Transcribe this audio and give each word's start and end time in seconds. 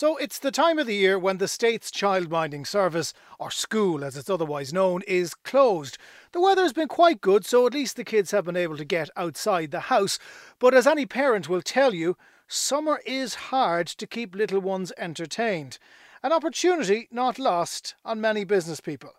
So 0.00 0.16
it's 0.16 0.38
the 0.38 0.50
time 0.50 0.78
of 0.78 0.86
the 0.86 0.94
year 0.94 1.18
when 1.18 1.36
the 1.36 1.46
state's 1.46 1.90
childminding 1.90 2.66
service, 2.66 3.12
or 3.38 3.50
school 3.50 4.02
as 4.02 4.16
it's 4.16 4.30
otherwise 4.30 4.72
known, 4.72 5.02
is 5.06 5.34
closed. 5.34 5.98
The 6.32 6.40
weather's 6.40 6.72
been 6.72 6.88
quite 6.88 7.20
good, 7.20 7.44
so 7.44 7.66
at 7.66 7.74
least 7.74 7.96
the 7.96 8.02
kids 8.04 8.30
have 8.30 8.46
been 8.46 8.56
able 8.56 8.78
to 8.78 8.84
get 8.86 9.10
outside 9.14 9.72
the 9.72 9.80
house. 9.80 10.18
But 10.58 10.72
as 10.72 10.86
any 10.86 11.04
parent 11.04 11.50
will 11.50 11.60
tell 11.60 11.92
you, 11.92 12.16
summer 12.48 13.02
is 13.04 13.50
hard 13.50 13.88
to 13.88 14.06
keep 14.06 14.34
little 14.34 14.60
ones 14.62 14.90
entertained. 14.96 15.78
An 16.22 16.32
opportunity 16.32 17.06
not 17.10 17.38
lost 17.38 17.94
on 18.02 18.22
many 18.22 18.44
business 18.44 18.80
people. 18.80 19.12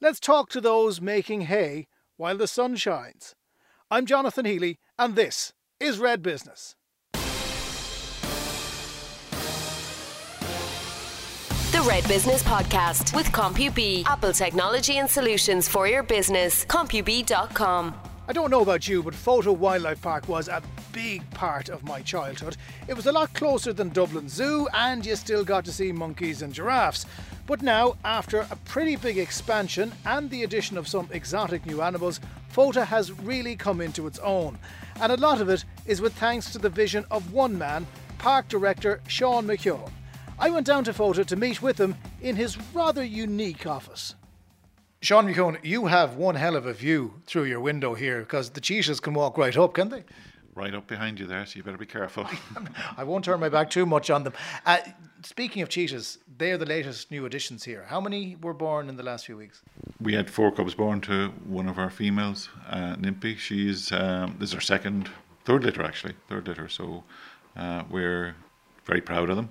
Let's 0.00 0.18
talk 0.18 0.48
to 0.52 0.62
those 0.62 0.98
making 0.98 1.42
hay 1.42 1.88
while 2.16 2.38
the 2.38 2.46
sun 2.46 2.76
shines. 2.76 3.34
I'm 3.90 4.06
Jonathan 4.06 4.46
Healy, 4.46 4.78
and 4.98 5.14
this 5.14 5.52
is 5.78 5.98
Red 5.98 6.22
Business. 6.22 6.74
The 11.82 11.88
Red 11.88 12.06
Business 12.06 12.44
Podcast 12.44 13.12
with 13.12 13.26
CompuB, 13.32 14.06
Apple 14.06 14.32
technology 14.32 14.98
and 14.98 15.10
solutions 15.10 15.66
for 15.66 15.88
your 15.88 16.04
business. 16.04 16.64
CompuB.com. 16.66 18.00
I 18.28 18.32
don't 18.32 18.52
know 18.52 18.60
about 18.60 18.86
you, 18.86 19.02
but 19.02 19.14
Fota 19.14 19.56
Wildlife 19.56 20.00
Park 20.00 20.28
was 20.28 20.46
a 20.46 20.62
big 20.92 21.28
part 21.32 21.70
of 21.70 21.82
my 21.82 22.00
childhood. 22.00 22.56
It 22.86 22.94
was 22.94 23.06
a 23.06 23.12
lot 23.12 23.34
closer 23.34 23.72
than 23.72 23.88
Dublin 23.88 24.28
Zoo, 24.28 24.68
and 24.72 25.04
you 25.04 25.16
still 25.16 25.42
got 25.44 25.64
to 25.64 25.72
see 25.72 25.90
monkeys 25.90 26.42
and 26.42 26.54
giraffes. 26.54 27.04
But 27.48 27.62
now, 27.62 27.96
after 28.04 28.46
a 28.48 28.56
pretty 28.64 28.94
big 28.94 29.18
expansion 29.18 29.90
and 30.06 30.30
the 30.30 30.44
addition 30.44 30.78
of 30.78 30.86
some 30.86 31.08
exotic 31.10 31.66
new 31.66 31.82
animals, 31.82 32.20
Fota 32.54 32.86
has 32.86 33.10
really 33.10 33.56
come 33.56 33.80
into 33.80 34.06
its 34.06 34.20
own. 34.20 34.56
And 35.00 35.10
a 35.10 35.16
lot 35.16 35.40
of 35.40 35.48
it 35.48 35.64
is 35.84 36.00
with 36.00 36.12
thanks 36.12 36.52
to 36.52 36.58
the 36.58 36.70
vision 36.70 37.04
of 37.10 37.32
one 37.32 37.58
man, 37.58 37.88
Park 38.18 38.46
Director 38.46 39.00
Sean 39.08 39.48
McKeown. 39.48 39.90
I 40.38 40.50
went 40.50 40.66
down 40.66 40.84
to 40.84 40.92
Fota 40.92 41.24
to 41.26 41.36
meet 41.36 41.62
with 41.62 41.78
him 41.78 41.94
in 42.20 42.36
his 42.36 42.58
rather 42.74 43.04
unique 43.04 43.66
office. 43.66 44.14
Sean 45.00 45.26
McKeown, 45.26 45.58
you 45.64 45.86
have 45.86 46.16
one 46.16 46.36
hell 46.36 46.54
of 46.54 46.66
a 46.66 46.72
view 46.72 47.14
through 47.26 47.44
your 47.44 47.60
window 47.60 47.94
here 47.94 48.20
because 48.20 48.50
the 48.50 48.60
cheetahs 48.60 49.00
can 49.00 49.14
walk 49.14 49.36
right 49.36 49.56
up, 49.56 49.74
can 49.74 49.88
they? 49.88 50.04
Right 50.54 50.74
up 50.74 50.86
behind 50.86 51.18
you 51.18 51.26
there, 51.26 51.44
so 51.44 51.56
you 51.56 51.62
better 51.62 51.78
be 51.78 51.86
careful. 51.86 52.26
I 52.96 53.04
won't 53.04 53.24
turn 53.24 53.40
my 53.40 53.48
back 53.48 53.70
too 53.70 53.86
much 53.86 54.10
on 54.10 54.22
them. 54.22 54.34
Uh, 54.64 54.78
speaking 55.24 55.62
of 55.62 55.68
cheetahs, 55.68 56.18
they 56.38 56.52
are 56.52 56.58
the 56.58 56.66
latest 56.66 57.10
new 57.10 57.26
additions 57.26 57.64
here. 57.64 57.84
How 57.88 58.00
many 58.00 58.36
were 58.36 58.54
born 58.54 58.88
in 58.88 58.96
the 58.96 59.02
last 59.02 59.26
few 59.26 59.36
weeks? 59.36 59.62
We 60.00 60.14
had 60.14 60.30
four 60.30 60.52
cubs 60.52 60.74
born 60.74 61.00
to 61.02 61.28
one 61.46 61.68
of 61.68 61.78
our 61.78 61.90
females, 61.90 62.48
uh, 62.68 62.96
Nimpy. 62.96 63.38
She's 63.38 63.90
um, 63.92 64.36
this 64.38 64.50
is 64.50 64.54
our 64.54 64.60
second, 64.60 65.10
third 65.44 65.64
litter 65.64 65.82
actually, 65.82 66.14
third 66.28 66.46
litter. 66.46 66.68
So 66.68 67.02
uh, 67.56 67.82
we're 67.90 68.36
very 68.84 69.00
proud 69.00 69.30
of 69.30 69.36
them. 69.36 69.48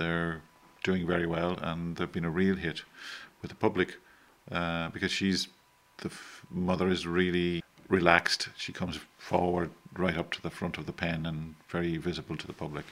They're 0.00 0.40
doing 0.82 1.06
very 1.06 1.26
well, 1.26 1.58
and 1.60 1.96
they've 1.96 2.10
been 2.18 2.24
a 2.24 2.30
real 2.42 2.56
hit 2.56 2.78
with 3.42 3.50
the 3.50 3.54
public 3.66 3.98
uh, 4.50 4.88
because 4.88 5.12
she's 5.12 5.48
the 5.98 6.08
f- 6.08 6.42
mother 6.50 6.88
is 6.88 7.06
really 7.06 7.62
relaxed. 7.88 8.48
She 8.56 8.72
comes 8.72 8.98
forward 9.18 9.70
right 10.04 10.16
up 10.16 10.30
to 10.32 10.40
the 10.40 10.48
front 10.48 10.78
of 10.78 10.86
the 10.86 10.92
pen 10.92 11.26
and 11.26 11.54
very 11.68 11.98
visible 11.98 12.36
to 12.38 12.46
the 12.46 12.54
public. 12.54 12.86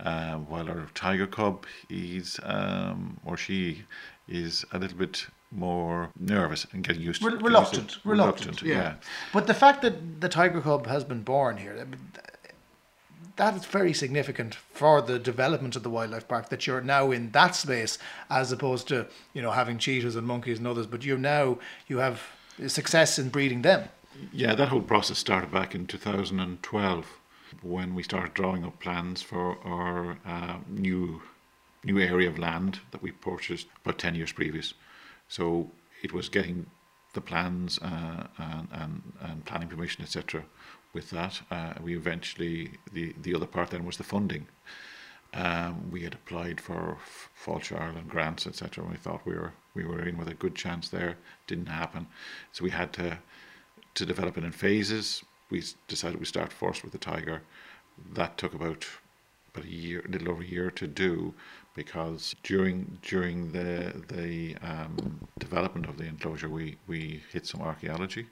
Uh, 0.00 0.36
while 0.50 0.68
our 0.70 0.88
tiger 0.94 1.26
cub, 1.26 1.66
he's 1.88 2.40
um, 2.44 3.18
or 3.26 3.36
she 3.36 3.82
is 4.26 4.64
a 4.72 4.78
little 4.78 4.96
bit 4.96 5.26
more 5.50 6.08
nervous 6.18 6.66
and 6.72 6.82
getting 6.86 7.02
used 7.02 7.20
to 7.20 7.28
Re- 7.28 7.42
reluctant, 7.42 7.98
reluctant, 8.04 8.46
reluctant, 8.46 8.62
yeah. 8.62 8.74
yeah. 8.74 8.94
But 9.34 9.46
the 9.46 9.54
fact 9.54 9.82
that 9.82 10.20
the 10.22 10.28
tiger 10.28 10.60
cub 10.62 10.86
has 10.86 11.04
been 11.04 11.22
born 11.22 11.58
here, 11.58 11.86
that 13.38 13.56
is 13.56 13.64
very 13.64 13.94
significant 13.94 14.54
for 14.54 15.00
the 15.00 15.18
development 15.18 15.76
of 15.76 15.82
the 15.82 15.90
wildlife 15.90 16.28
park. 16.28 16.50
That 16.50 16.66
you're 16.66 16.82
now 16.82 17.10
in 17.10 17.30
that 17.30 17.54
space, 17.56 17.98
as 18.28 18.52
opposed 18.52 18.86
to 18.88 19.06
you 19.32 19.40
know 19.40 19.52
having 19.52 19.78
cheetahs 19.78 20.16
and 20.16 20.26
monkeys 20.26 20.58
and 20.58 20.66
others. 20.66 20.86
But 20.86 21.04
you're 21.04 21.18
now 21.18 21.58
you 21.86 21.98
have 21.98 22.22
success 22.66 23.18
in 23.18 23.30
breeding 23.30 23.62
them. 23.62 23.88
Yeah, 24.32 24.54
that 24.54 24.68
whole 24.68 24.82
process 24.82 25.18
started 25.18 25.50
back 25.50 25.74
in 25.74 25.86
2012 25.86 27.06
when 27.62 27.94
we 27.94 28.02
started 28.02 28.34
drawing 28.34 28.64
up 28.64 28.78
plans 28.80 29.22
for 29.22 29.56
our 29.64 30.18
uh, 30.26 30.58
new 30.68 31.22
new 31.84 31.98
area 31.98 32.28
of 32.28 32.38
land 32.38 32.80
that 32.90 33.02
we 33.02 33.12
purchased 33.12 33.68
about 33.84 33.98
10 33.98 34.16
years 34.16 34.32
previous. 34.32 34.74
So 35.28 35.70
it 36.02 36.12
was 36.12 36.28
getting 36.28 36.66
the 37.14 37.20
plans 37.20 37.78
uh, 37.78 38.26
and, 38.36 38.68
and, 38.72 39.02
and 39.20 39.44
planning 39.44 39.68
permission, 39.68 40.02
etc. 40.02 40.44
With 40.92 41.10
that, 41.10 41.42
uh, 41.50 41.74
we 41.82 41.96
eventually 41.96 42.72
the 42.92 43.14
the 43.20 43.34
other 43.34 43.46
part 43.46 43.70
then 43.70 43.84
was 43.84 43.96
the 43.98 44.04
funding. 44.04 44.46
Um, 45.34 45.90
we 45.90 46.02
had 46.02 46.14
applied 46.14 46.60
for 46.60 46.96
F- 47.00 47.28
Fáilte 47.44 47.78
Ireland 47.78 48.08
grants, 48.08 48.46
etc. 48.46 48.82
And 48.82 48.92
we 48.92 48.98
thought 48.98 49.26
we 49.26 49.34
were 49.34 49.52
we 49.74 49.84
were 49.84 50.02
in 50.08 50.16
with 50.16 50.28
a 50.28 50.34
good 50.34 50.54
chance 50.54 50.88
there. 50.88 51.16
Didn't 51.46 51.66
happen, 51.66 52.06
so 52.52 52.64
we 52.64 52.70
had 52.70 52.92
to 52.94 53.18
to 53.94 54.06
develop 54.06 54.38
it 54.38 54.44
in 54.44 54.52
phases. 54.52 55.22
We 55.50 55.62
decided 55.86 56.20
we 56.20 56.26
start 56.26 56.52
first 56.52 56.82
with 56.82 56.92
the 56.92 56.98
tiger. 56.98 57.42
That 58.14 58.38
took 58.38 58.54
about 58.54 58.86
about 59.54 59.66
a 59.66 59.70
year, 59.70 60.02
a 60.06 60.10
little 60.10 60.30
over 60.30 60.42
a 60.42 60.46
year 60.46 60.70
to 60.70 60.86
do, 60.86 61.34
because 61.74 62.34
during 62.42 62.98
during 63.02 63.52
the 63.52 64.02
the 64.08 64.56
um, 64.62 65.28
development 65.38 65.86
of 65.86 65.98
the 65.98 66.04
enclosure, 66.04 66.48
we 66.48 66.76
we 66.86 67.22
hit 67.32 67.46
some 67.46 67.60
archaeology. 67.60 68.26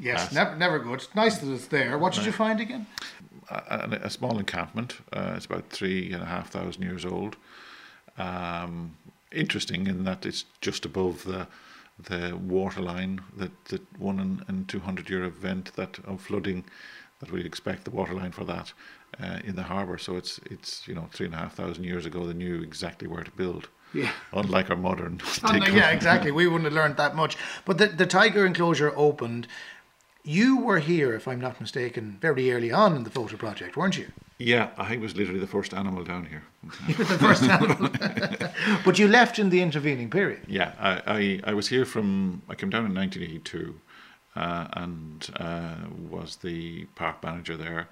Yes, 0.00 0.32
never, 0.32 0.56
never 0.56 0.78
good. 0.78 0.94
It's 0.94 1.14
nice 1.14 1.38
that 1.38 1.52
it's 1.52 1.66
there. 1.66 1.98
What 1.98 2.14
did 2.14 2.24
you 2.24 2.32
find 2.32 2.60
again? 2.60 2.86
a, 3.50 4.00
a 4.04 4.10
small 4.10 4.38
encampment. 4.38 4.98
Uh, 5.12 5.34
it's 5.36 5.46
about 5.46 5.68
three 5.68 6.12
and 6.12 6.22
a 6.22 6.26
half 6.26 6.50
thousand 6.50 6.82
years 6.82 7.04
old. 7.04 7.36
Um, 8.18 8.96
interesting 9.32 9.86
in 9.86 10.04
that 10.04 10.26
it's 10.26 10.44
just 10.60 10.84
above 10.84 11.24
the 11.24 11.46
the 11.98 12.36
waterline 12.36 13.20
that 13.36 13.64
that 13.66 14.00
one 14.00 14.18
in, 14.18 14.44
in 14.48 14.64
two 14.66 14.80
hundred 14.80 15.10
year 15.10 15.24
event 15.24 15.74
that 15.76 15.98
of 16.06 16.20
flooding 16.20 16.64
that 17.20 17.30
we 17.30 17.44
expect 17.44 17.84
the 17.84 17.90
waterline 17.90 18.32
for 18.32 18.44
that 18.44 18.72
uh, 19.22 19.40
in 19.44 19.56
the 19.56 19.64
harbour. 19.64 19.98
So 19.98 20.16
it's 20.16 20.38
it's 20.46 20.86
you 20.86 20.94
know 20.94 21.08
three 21.12 21.26
and 21.26 21.34
a 21.34 21.38
half 21.38 21.54
thousand 21.54 21.84
years 21.84 22.06
ago 22.06 22.26
they 22.26 22.34
knew 22.34 22.62
exactly 22.62 23.08
where 23.08 23.24
to 23.24 23.30
build. 23.32 23.68
Yeah. 23.92 24.12
Unlike 24.32 24.70
our 24.70 24.76
modern. 24.76 25.20
Oh, 25.42 25.50
no, 25.50 25.66
yeah, 25.74 25.90
exactly. 25.90 26.30
We 26.30 26.46
wouldn't 26.46 26.64
have 26.64 26.72
learned 26.72 26.96
that 26.98 27.16
much. 27.16 27.36
But 27.64 27.78
the, 27.78 27.88
the 27.88 28.06
tiger 28.06 28.46
enclosure 28.46 28.92
opened. 28.94 29.48
You 30.22 30.58
were 30.58 30.80
here, 30.80 31.14
if 31.14 31.26
I'm 31.26 31.40
not 31.40 31.60
mistaken, 31.60 32.18
very 32.20 32.52
early 32.52 32.70
on 32.70 32.94
in 32.94 33.04
the 33.04 33.10
Fota 33.10 33.38
project, 33.38 33.76
weren't 33.76 33.96
you? 33.96 34.08
Yeah, 34.38 34.70
I 34.76 34.96
was 34.98 35.16
literally 35.16 35.40
the 35.40 35.46
first 35.46 35.72
animal 35.72 36.04
down 36.04 36.26
here. 36.26 36.42
You 36.88 36.96
were 36.96 37.04
the 37.04 37.18
first 37.18 37.42
animal. 37.42 37.88
but 38.84 38.98
you 38.98 39.08
left 39.08 39.38
in 39.38 39.50
the 39.50 39.62
intervening 39.62 40.10
period. 40.10 40.42
Yeah, 40.46 40.72
I, 40.78 41.40
I, 41.44 41.50
I 41.50 41.54
was 41.54 41.68
here 41.68 41.86
from, 41.86 42.42
I 42.48 42.54
came 42.54 42.70
down 42.70 42.84
in 42.84 42.94
1982 42.94 43.80
uh, 44.36 44.68
and 44.74 45.30
uh, 45.36 45.74
was 46.10 46.36
the 46.36 46.84
park 46.96 47.22
manager 47.22 47.56
there 47.56 47.88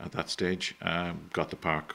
at 0.00 0.12
that 0.12 0.28
stage. 0.28 0.74
Um, 0.82 1.30
got 1.32 1.50
the 1.50 1.56
park, 1.56 1.94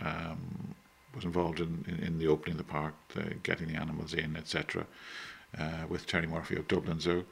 um, 0.00 0.74
was 1.14 1.24
involved 1.24 1.60
in, 1.60 1.84
in, 1.86 2.04
in 2.04 2.18
the 2.18 2.26
opening 2.26 2.58
of 2.58 2.58
the 2.58 2.72
park, 2.72 2.94
the, 3.14 3.34
getting 3.44 3.68
the 3.68 3.76
animals 3.76 4.12
in, 4.12 4.36
etc., 4.36 4.86
uh, 5.56 5.84
with 5.88 6.06
Terry 6.06 6.26
Murphy 6.26 6.56
of 6.56 6.66
Dublin 6.66 6.98
Zoo. 6.98 7.24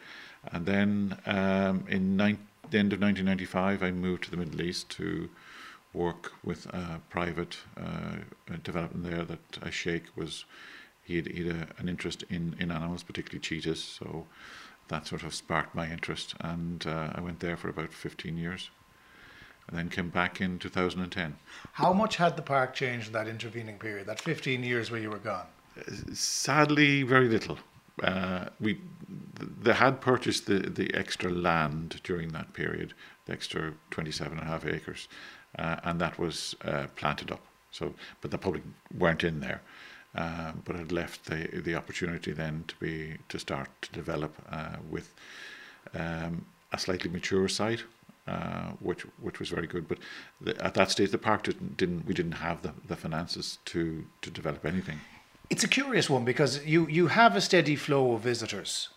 And 0.51 0.67
then 0.67 1.19
um, 1.27 1.85
in 1.89 2.17
the 2.17 2.79
end 2.79 2.93
of 2.93 3.01
1995, 3.01 3.83
I 3.83 3.91
moved 3.91 4.25
to 4.25 4.31
the 4.31 4.37
Middle 4.37 4.63
East 4.63 4.91
to 4.91 5.31
work 5.93 6.33
with 6.43 6.67
a 6.67 7.01
private 7.11 7.59
uh, 7.77 8.17
development 8.63 9.05
there 9.05 9.25
that 9.25 9.59
a 9.63 9.71
sheikh 9.71 10.05
was 10.17 10.45
he 11.05 11.17
had, 11.17 11.27
he 11.27 11.47
had 11.47 11.57
a, 11.57 11.67
an 11.79 11.89
interest 11.89 12.25
in, 12.31 12.57
in 12.59 12.71
animals, 12.71 13.03
particularly 13.03 13.41
cheetahs. 13.41 13.83
So 13.83 14.27
that 14.89 15.07
sort 15.07 15.23
of 15.23 15.35
sparked 15.35 15.75
my 15.75 15.91
interest, 15.91 16.35
and 16.41 16.87
uh, 16.87 17.11
I 17.15 17.21
went 17.21 17.41
there 17.41 17.57
for 17.57 17.69
about 17.69 17.93
15 17.93 18.37
years, 18.37 18.71
and 19.69 19.79
then 19.79 19.89
came 19.89 20.11
back 20.11 20.41
in 20.41 20.59
2010. 20.59 21.37
How 21.73 21.93
much 21.93 22.17
had 22.17 22.37
the 22.37 22.43
park 22.43 22.75
changed 22.75 23.09
in 23.09 23.13
that 23.15 23.29
intervening 23.29 23.79
period, 23.79 24.07
that 24.07 24.21
15 24.21 24.63
years 24.63 24.91
where 24.91 25.01
you 25.01 25.11
were 25.11 25.19
gone? 25.19 25.47
Sadly, 26.13 27.03
very 27.03 27.29
little. 27.29 27.59
Uh, 28.03 28.47
we 28.61 28.81
they 29.61 29.73
had 29.73 30.01
purchased 30.01 30.47
the, 30.47 30.59
the 30.59 30.95
extra 30.95 31.31
land 31.31 32.01
during 32.05 32.29
that 32.31 32.53
period, 32.53 32.95
the 33.27 33.33
extra 33.33 33.73
27 33.91 34.39
and 34.39 34.47
a 34.47 34.51
half 34.51 34.65
acres, 34.65 35.09
uh, 35.59 35.77
and 35.85 36.01
that 36.01 36.19
was 36.19 36.55
uh, 36.65 36.87
planted 36.97 37.31
up. 37.31 37.41
So, 37.71 37.95
but 38.21 38.31
the 38.31 38.39
public 38.39 38.63
weren't 38.97 39.25
in 39.25 39.41
there, 39.41 39.63
uh, 40.15 40.53
but 40.65 40.77
had 40.77 40.93
left 40.93 41.25
the 41.27 41.49
the 41.63 41.75
opportunity 41.75 42.33
then 42.33 42.65
to 42.69 42.77
be 42.77 43.19
to 43.29 43.39
start 43.39 43.69
to 43.83 43.93
develop 43.93 44.35
uh, 44.51 44.77
with 44.91 45.15
um, 45.95 46.45
a 46.73 46.79
slightly 46.79 47.11
mature 47.11 47.49
site, 47.49 47.85
uh, 48.27 48.71
which 48.81 49.03
which 49.21 49.39
was 49.39 49.49
very 49.49 49.67
good. 49.67 49.89
But 49.89 49.99
the, 50.41 50.63
at 50.65 50.75
that 50.75 50.91
stage, 50.91 51.11
the 51.11 51.19
park 51.19 51.45
didn't, 51.45 51.77
didn't 51.77 52.07
we 52.07 52.15
didn't 52.15 52.33
have 52.33 52.63
the, 52.63 52.73
the 52.87 52.97
finances 52.97 53.59
to 53.67 54.05
to 54.23 54.31
develop 54.31 54.65
anything. 54.65 55.01
It's 55.53 55.65
a 55.65 55.69
curious 55.69 56.09
one 56.09 56.25
because 56.25 56.65
you, 56.65 56.89
you 56.89 57.09
have 57.09 57.37
a 57.37 57.41
steady 57.43 57.77
flow 57.77 58.15
of 58.15 58.23
visitors 58.23 58.89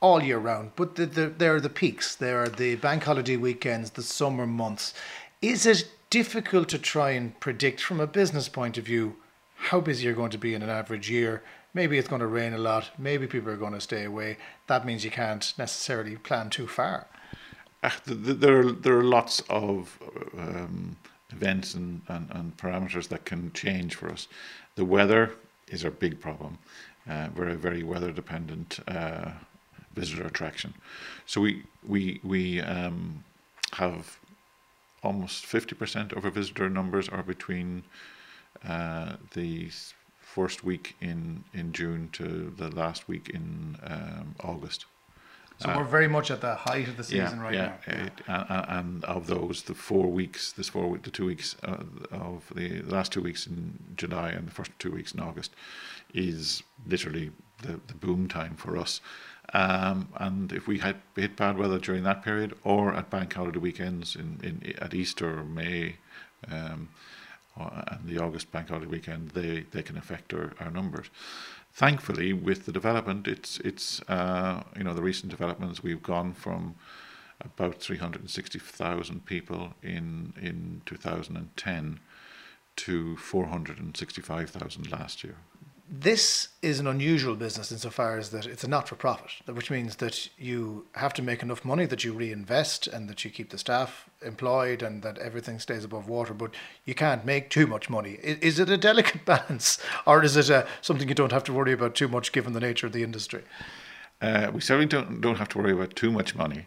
all 0.00 0.20
year 0.20 0.38
round, 0.38 0.72
but 0.74 0.96
the, 0.96 1.06
the, 1.06 1.26
there 1.28 1.54
are 1.54 1.60
the 1.60 1.68
peaks, 1.68 2.16
there 2.16 2.42
are 2.42 2.48
the 2.48 2.74
bank 2.74 3.04
holiday 3.04 3.36
weekends, 3.36 3.90
the 3.90 4.02
summer 4.02 4.44
months. 4.44 4.92
Is 5.40 5.66
it 5.66 5.88
difficult 6.10 6.68
to 6.70 6.78
try 6.80 7.10
and 7.10 7.38
predict 7.38 7.80
from 7.80 8.00
a 8.00 8.08
business 8.08 8.48
point 8.48 8.76
of 8.76 8.84
view 8.84 9.14
how 9.54 9.78
busy 9.80 10.04
you're 10.04 10.14
going 10.14 10.32
to 10.32 10.38
be 10.38 10.52
in 10.52 10.62
an 10.62 10.68
average 10.68 11.08
year. 11.08 11.44
Maybe 11.74 11.96
it's 11.96 12.08
going 12.08 12.20
to 12.20 12.26
rain 12.26 12.54
a 12.54 12.58
lot. 12.58 12.90
Maybe 12.98 13.28
people 13.28 13.50
are 13.52 13.56
going 13.56 13.74
to 13.74 13.80
stay 13.80 14.02
away. 14.04 14.36
That 14.66 14.84
means 14.84 15.04
you 15.04 15.12
can't 15.12 15.54
necessarily 15.58 16.16
plan 16.16 16.50
too 16.50 16.66
far. 16.66 17.06
Uh, 17.84 17.90
there 18.04 18.58
are 18.58 18.72
there 18.72 18.98
are 18.98 19.04
lots 19.04 19.42
of 19.48 19.96
um, 20.36 20.96
events 21.30 21.74
and, 21.74 22.02
and, 22.08 22.26
and 22.32 22.56
parameters 22.56 23.06
that 23.08 23.24
can 23.24 23.52
change 23.52 23.94
for 23.94 24.10
us. 24.10 24.26
The 24.74 24.84
weather 24.84 25.36
is 25.70 25.84
our 25.84 25.90
big 25.90 26.20
problem. 26.20 26.58
Uh, 27.08 27.28
we're 27.34 27.48
a 27.48 27.56
very 27.56 27.82
weather 27.82 28.12
dependent 28.12 28.78
uh, 28.88 29.30
visitor 29.94 30.26
attraction. 30.26 30.74
So 31.26 31.40
we 31.40 31.62
we 31.86 32.20
we 32.22 32.60
um, 32.60 33.24
have 33.72 34.18
almost 35.02 35.46
fifty 35.46 35.74
percent 35.74 36.12
of 36.12 36.24
our 36.24 36.30
visitor 36.30 36.68
numbers 36.68 37.08
are 37.08 37.22
between 37.22 37.84
uh, 38.68 39.16
the 39.32 39.70
first 40.20 40.64
week 40.64 40.96
in 41.00 41.44
in 41.54 41.72
June 41.72 42.08
to 42.12 42.52
the 42.56 42.68
last 42.68 43.08
week 43.08 43.30
in 43.30 43.76
um, 43.84 44.34
August. 44.40 44.86
So 45.60 45.68
uh, 45.68 45.76
we're 45.76 45.84
very 45.84 46.08
much 46.08 46.30
at 46.30 46.40
the 46.40 46.54
height 46.54 46.88
of 46.88 46.96
the 46.96 47.04
season 47.04 47.38
yeah, 47.38 47.42
right 47.42 47.54
yeah, 47.54 47.72
now. 47.86 48.04
It, 48.04 48.12
and, 48.26 48.64
and 48.68 49.04
of 49.04 49.26
those, 49.26 49.62
the 49.62 49.74
four 49.74 50.06
weeks, 50.06 50.52
this 50.52 50.70
four 50.70 50.88
week, 50.88 51.02
the 51.02 51.10
two 51.10 51.26
weeks 51.26 51.54
uh, 51.62 51.84
of 52.10 52.50
the 52.54 52.80
last 52.82 53.12
two 53.12 53.20
weeks 53.20 53.46
in 53.46 53.78
July 53.94 54.30
and 54.30 54.46
the 54.46 54.52
first 54.52 54.70
two 54.78 54.90
weeks 54.90 55.12
in 55.12 55.20
August, 55.20 55.52
is 56.14 56.62
literally 56.86 57.30
the, 57.60 57.78
the 57.88 57.94
boom 57.94 58.26
time 58.26 58.56
for 58.56 58.78
us. 58.78 59.02
Um, 59.52 60.08
and 60.16 60.50
if 60.50 60.66
we 60.66 60.78
had 60.78 60.96
hit 61.14 61.36
bad 61.36 61.58
weather 61.58 61.78
during 61.78 62.04
that 62.04 62.22
period, 62.22 62.54
or 62.64 62.94
at 62.94 63.10
bank 63.10 63.34
holiday 63.34 63.58
weekends 63.58 64.16
in, 64.16 64.40
in 64.42 64.74
at 64.78 64.94
Easter 64.94 65.40
or 65.40 65.44
May, 65.44 65.96
um, 66.50 66.88
and 67.56 68.06
the 68.06 68.18
August 68.18 68.50
bank 68.50 68.68
holiday 68.68 68.86
weekend, 68.86 69.30
they, 69.32 69.66
they 69.72 69.82
can 69.82 69.98
affect 69.98 70.32
our, 70.32 70.52
our 70.58 70.70
numbers. 70.70 71.10
Thankfully, 71.72 72.32
with 72.32 72.66
the 72.66 72.72
development, 72.72 73.26
it's 73.28 73.58
it's 73.60 74.00
uh, 74.08 74.62
you 74.76 74.84
know 74.84 74.94
the 74.94 75.02
recent 75.02 75.30
developments. 75.30 75.82
We've 75.82 76.02
gone 76.02 76.34
from 76.34 76.74
about 77.42 77.80
360,000 77.80 79.24
people 79.24 79.74
in 79.82 80.34
in 80.40 80.82
2010 80.84 82.00
to 82.76 83.16
465,000 83.16 84.90
last 84.90 85.24
year 85.24 85.36
this 85.92 86.48
is 86.62 86.78
an 86.78 86.86
unusual 86.86 87.34
business 87.34 87.72
insofar 87.72 88.16
as 88.16 88.30
that 88.30 88.46
it's 88.46 88.62
a 88.62 88.68
not 88.68 88.88
for 88.88 88.94
profit, 88.94 89.32
which 89.52 89.72
means 89.72 89.96
that 89.96 90.28
you 90.38 90.86
have 90.94 91.12
to 91.14 91.22
make 91.22 91.42
enough 91.42 91.64
money 91.64 91.84
that 91.84 92.04
you 92.04 92.12
reinvest 92.12 92.86
and 92.86 93.08
that 93.08 93.24
you 93.24 93.30
keep 93.30 93.50
the 93.50 93.58
staff 93.58 94.08
employed 94.22 94.82
and 94.82 95.02
that 95.02 95.18
everything 95.18 95.58
stays 95.58 95.82
above 95.82 96.08
water, 96.08 96.32
but 96.32 96.52
you 96.84 96.94
can't 96.94 97.24
make 97.24 97.50
too 97.50 97.66
much 97.66 97.90
money. 97.90 98.12
Is 98.22 98.60
it 98.60 98.70
a 98.70 98.76
delicate 98.76 99.24
balance 99.26 99.80
or 100.06 100.22
is 100.22 100.36
it 100.36 100.48
a, 100.48 100.64
something 100.80 101.08
you 101.08 101.14
don't 101.14 101.32
have 101.32 101.44
to 101.44 101.52
worry 101.52 101.72
about 101.72 101.96
too 101.96 102.06
much 102.06 102.30
given 102.30 102.52
the 102.52 102.60
nature 102.60 102.86
of 102.86 102.92
the 102.92 103.02
industry? 103.02 103.42
Uh, 104.22 104.52
we 104.54 104.60
certainly 104.60 104.86
don't, 104.86 105.20
don't 105.20 105.38
have 105.38 105.48
to 105.48 105.58
worry 105.58 105.72
about 105.72 105.96
too 105.96 106.12
much 106.12 106.36
money. 106.36 106.66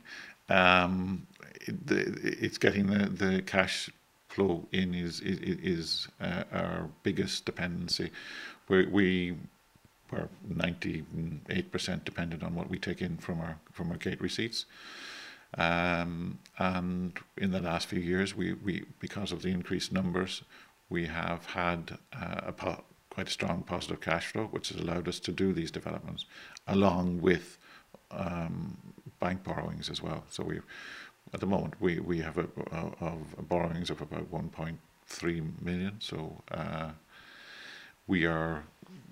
Um, 0.49 1.27
it, 1.61 1.77
it's 1.89 2.57
getting 2.57 2.87
the, 2.87 3.05
the 3.05 3.41
cash 3.41 3.89
flow 4.27 4.67
in 4.73 4.93
is, 4.93 5.21
is, 5.21 5.39
is 5.39 6.07
uh, 6.19 6.43
our 6.51 6.89
biggest 7.03 7.45
dependency 7.45 8.11
we, 8.67 8.85
we 8.85 9.35
were 10.11 10.29
98% 10.47 12.03
dependent 12.03 12.43
on 12.43 12.55
what 12.55 12.69
we 12.69 12.77
take 12.77 13.01
in 13.01 13.17
from 13.17 13.39
our 13.39 13.57
from 13.71 13.91
our 13.91 13.97
gate 13.97 14.21
receipts. 14.21 14.65
Um, 15.57 16.39
and 16.57 17.17
in 17.37 17.51
the 17.51 17.59
last 17.61 17.87
few 17.87 17.99
years, 17.99 18.35
we, 18.35 18.53
we 18.53 18.85
because 18.99 19.31
of 19.31 19.41
the 19.41 19.49
increased 19.49 19.91
numbers, 19.91 20.43
we 20.89 21.05
have 21.05 21.45
had 21.45 21.97
uh, 22.13 22.41
a 22.47 22.51
po- 22.51 22.83
quite 23.09 23.27
a 23.27 23.31
strong 23.31 23.61
positive 23.63 24.01
cash 24.01 24.27
flow, 24.27 24.45
which 24.45 24.69
has 24.69 24.79
allowed 24.79 25.07
us 25.07 25.19
to 25.19 25.31
do 25.31 25.53
these 25.53 25.69
developments, 25.69 26.25
along 26.67 27.21
with 27.21 27.59
um, 28.11 28.77
bank 29.19 29.43
borrowings 29.43 29.89
as 29.89 30.01
well. 30.01 30.23
So 30.29 30.43
we, 30.43 30.59
at 31.33 31.39
the 31.39 31.45
moment, 31.45 31.75
we 31.79 31.99
we 31.99 32.19
have 32.19 32.37
a, 32.37 32.47
a, 32.71 33.05
of 33.05 33.47
borrowings 33.47 33.89
of 33.89 34.01
about 34.01 34.31
1.3 34.31 35.61
million. 35.61 35.95
So. 35.99 36.41
Uh, 36.51 36.91
we 38.07 38.25
are 38.25 38.63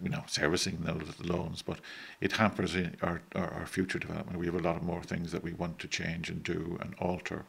you 0.02 0.10
know 0.10 0.24
servicing 0.28 0.80
those 0.82 1.14
loans, 1.20 1.62
but 1.62 1.80
it 2.20 2.34
hampers 2.34 2.76
our, 3.02 3.22
our, 3.36 3.54
our 3.54 3.66
future 3.66 4.00
development. 4.00 4.40
We 4.40 4.46
have 4.48 4.56
a 4.56 4.60
lot 4.60 4.76
of 4.76 4.84
more 4.84 5.04
things 5.04 5.32
that 5.32 5.44
we 5.44 5.54
want 5.54 5.80
to 5.80 5.88
change 5.88 6.30
and 6.30 6.44
do 6.44 6.78
and 6.82 6.96
alter 7.00 7.46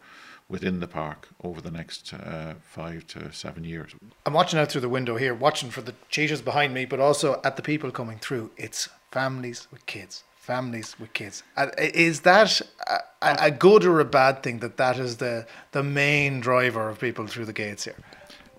within 0.48 0.80
the 0.80 0.86
park 0.86 1.28
over 1.42 1.60
the 1.60 1.70
next 1.70 2.12
uh, 2.12 2.54
five 2.62 3.06
to 3.06 3.32
seven 3.32 3.64
years. 3.64 3.92
I'm 4.26 4.34
watching 4.34 4.58
out 4.58 4.70
through 4.70 4.82
the 4.82 4.88
window 4.88 5.16
here, 5.16 5.34
watching 5.34 5.70
for 5.70 5.80
the 5.80 5.94
cheetahs 6.10 6.42
behind 6.42 6.74
me, 6.74 6.84
but 6.84 7.00
also 7.00 7.40
at 7.42 7.56
the 7.56 7.62
people 7.62 7.90
coming 7.90 8.18
through. 8.18 8.50
It's 8.56 8.88
families 9.10 9.68
with 9.70 9.86
kids. 9.86 10.24
Families 10.36 10.96
with 10.98 11.12
kids. 11.12 11.44
Is 11.78 12.22
that 12.22 12.60
a, 13.22 13.36
a 13.40 13.50
good 13.50 13.84
or 13.84 14.00
a 14.00 14.04
bad 14.04 14.42
thing 14.42 14.58
that 14.58 14.76
that 14.76 14.98
is 14.98 15.18
the 15.18 15.46
the 15.70 15.84
main 15.84 16.40
driver 16.40 16.88
of 16.88 16.98
people 16.98 17.28
through 17.28 17.44
the 17.44 17.52
gates 17.52 17.84
here? 17.84 17.96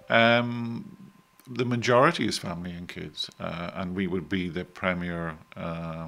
Um, 0.10 1.03
the 1.50 1.66
majority 1.66 2.28
is 2.28 2.38
family 2.38 2.72
and 2.72 2.88
kids, 2.88 3.30
uh, 3.40 3.72
and 3.74 3.96
we 3.96 4.08
would 4.08 4.30
be 4.30 4.50
the 4.50 4.64
premier 4.64 5.38
uh, 5.56 6.08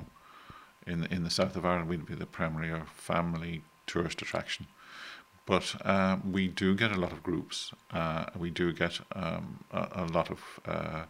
in 0.88 1.06
in 1.06 1.24
the 1.24 1.30
south 1.30 1.56
of 1.56 1.66
Ireland. 1.66 1.90
We'd 1.90 2.06
be 2.06 2.16
the 2.16 2.26
premier 2.26 2.84
family 2.96 3.62
tourist 3.86 4.22
attraction, 4.22 4.68
but 5.46 5.76
uh, 5.86 6.18
we 6.30 6.48
do 6.48 6.76
get 6.76 6.92
a 6.92 7.00
lot 7.00 7.12
of 7.12 7.22
groups. 7.22 7.74
Uh, 7.92 8.26
we 8.38 8.50
do 8.50 8.72
get 8.74 9.00
um, 9.14 9.64
a, 9.72 9.88
a, 9.96 10.06
lot 10.06 10.32
of 10.32 10.40
uh, 10.66 11.04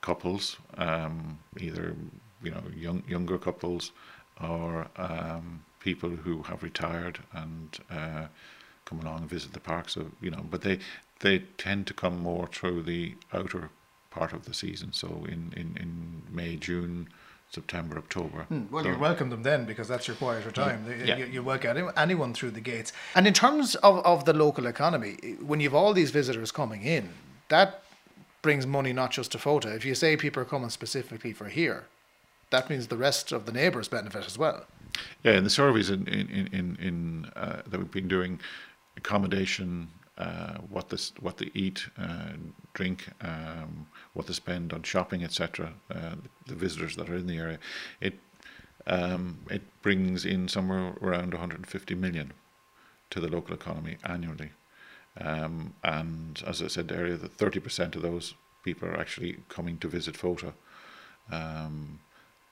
couples, 0.00 0.56
um, 0.76 1.38
either 1.58 1.96
you 2.42 2.50
know 2.50 2.62
young 2.76 3.02
younger 3.08 3.38
couples 3.38 3.92
or 4.42 4.88
um, 4.96 5.64
people 5.78 6.10
who 6.10 6.42
have 6.42 6.62
retired 6.62 7.20
and 7.32 7.78
uh, 7.90 8.26
come 8.84 9.00
along 9.00 9.18
and 9.18 9.30
visit 9.30 9.52
the 9.52 9.60
park. 9.60 9.88
So 9.88 10.06
you 10.20 10.30
know, 10.30 10.44
but 10.50 10.62
they 10.62 10.80
they 11.20 11.40
tend 11.58 11.86
to 11.86 11.94
come 11.94 12.18
more 12.18 12.46
through 12.46 12.82
the 12.82 13.14
outer 13.32 13.70
part 14.10 14.32
of 14.32 14.44
the 14.44 14.54
season. 14.54 14.92
So 14.92 15.26
in, 15.28 15.52
in, 15.56 15.76
in 15.80 16.22
May, 16.30 16.56
June, 16.56 17.08
September, 17.50 17.96
October. 17.98 18.46
Mm, 18.50 18.70
well, 18.70 18.84
so, 18.84 18.90
you 18.90 18.98
welcome 18.98 19.30
them 19.30 19.42
then 19.42 19.64
because 19.64 19.88
that's 19.88 20.08
your 20.08 20.16
quieter 20.16 20.50
time. 20.50 20.84
Yeah. 21.04 21.16
You, 21.16 21.26
you 21.26 21.42
welcome 21.42 21.90
anyone 21.96 22.34
through 22.34 22.50
the 22.52 22.60
gates. 22.60 22.92
And 23.14 23.26
in 23.26 23.32
terms 23.32 23.76
of, 23.76 24.04
of 24.04 24.24
the 24.24 24.32
local 24.32 24.66
economy, 24.66 25.36
when 25.40 25.60
you 25.60 25.68
have 25.68 25.74
all 25.74 25.92
these 25.92 26.10
visitors 26.10 26.50
coming 26.50 26.82
in, 26.82 27.10
that 27.48 27.82
brings 28.42 28.66
money 28.66 28.92
not 28.92 29.10
just 29.10 29.32
to 29.32 29.38
FOTA. 29.38 29.74
If 29.74 29.84
you 29.84 29.94
say 29.94 30.16
people 30.16 30.42
are 30.42 30.46
coming 30.46 30.70
specifically 30.70 31.32
for 31.32 31.48
here, 31.48 31.84
that 32.50 32.68
means 32.68 32.88
the 32.88 32.96
rest 32.96 33.32
of 33.32 33.46
the 33.46 33.52
neighbours 33.52 33.88
benefit 33.88 34.26
as 34.26 34.36
well. 34.36 34.66
Yeah, 35.22 35.32
and 35.32 35.46
the 35.46 35.50
surveys 35.50 35.90
in 35.90 36.06
in 36.06 36.48
in, 36.52 36.76
in 36.80 37.30
uh, 37.34 37.62
that 37.66 37.78
we've 37.78 37.90
been 37.90 38.08
doing, 38.08 38.40
accommodation, 38.96 39.88
uh, 40.16 40.58
what 40.68 40.90
this 40.90 41.12
what 41.20 41.38
they 41.38 41.50
eat, 41.54 41.88
uh, 41.98 42.34
drink, 42.72 43.08
um, 43.20 43.86
what 44.12 44.26
they 44.26 44.32
spend 44.32 44.72
on 44.72 44.82
shopping, 44.82 45.24
etc. 45.24 45.74
Uh, 45.90 46.14
the 46.46 46.54
visitors 46.54 46.96
that 46.96 47.08
are 47.08 47.16
in 47.16 47.26
the 47.26 47.38
area, 47.38 47.58
it 48.00 48.18
um, 48.86 49.38
it 49.50 49.62
brings 49.82 50.24
in 50.24 50.48
somewhere 50.48 50.94
around 51.00 51.32
150 51.32 51.94
million 51.94 52.32
to 53.10 53.20
the 53.20 53.28
local 53.28 53.54
economy 53.54 53.96
annually. 54.04 54.50
Um, 55.20 55.74
and 55.82 56.42
as 56.46 56.60
I 56.60 56.66
said 56.66 56.92
earlier, 56.92 57.16
that 57.16 57.38
30% 57.38 57.94
of 57.94 58.02
those 58.02 58.34
people 58.64 58.88
are 58.88 58.98
actually 58.98 59.38
coming 59.48 59.78
to 59.78 59.88
visit 59.88 60.16
FOTA. 60.16 60.54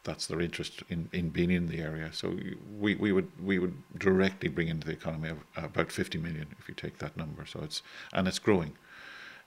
That's 0.04 0.26
their 0.26 0.40
interest 0.40 0.82
in, 0.88 1.08
in 1.12 1.30
being 1.30 1.50
in 1.50 1.68
the 1.68 1.80
area. 1.80 2.10
So 2.12 2.36
we, 2.78 2.96
we 2.96 3.12
would 3.12 3.30
we 3.40 3.58
would 3.58 3.76
directly 3.98 4.48
bring 4.48 4.68
into 4.68 4.86
the 4.86 4.92
economy 4.92 5.30
about 5.56 5.92
50 5.92 6.18
million 6.18 6.48
if 6.58 6.68
you 6.68 6.74
take 6.74 6.98
that 6.98 7.16
number. 7.16 7.46
So 7.46 7.60
it's 7.62 7.82
and 8.12 8.26
it's 8.26 8.40
growing, 8.40 8.72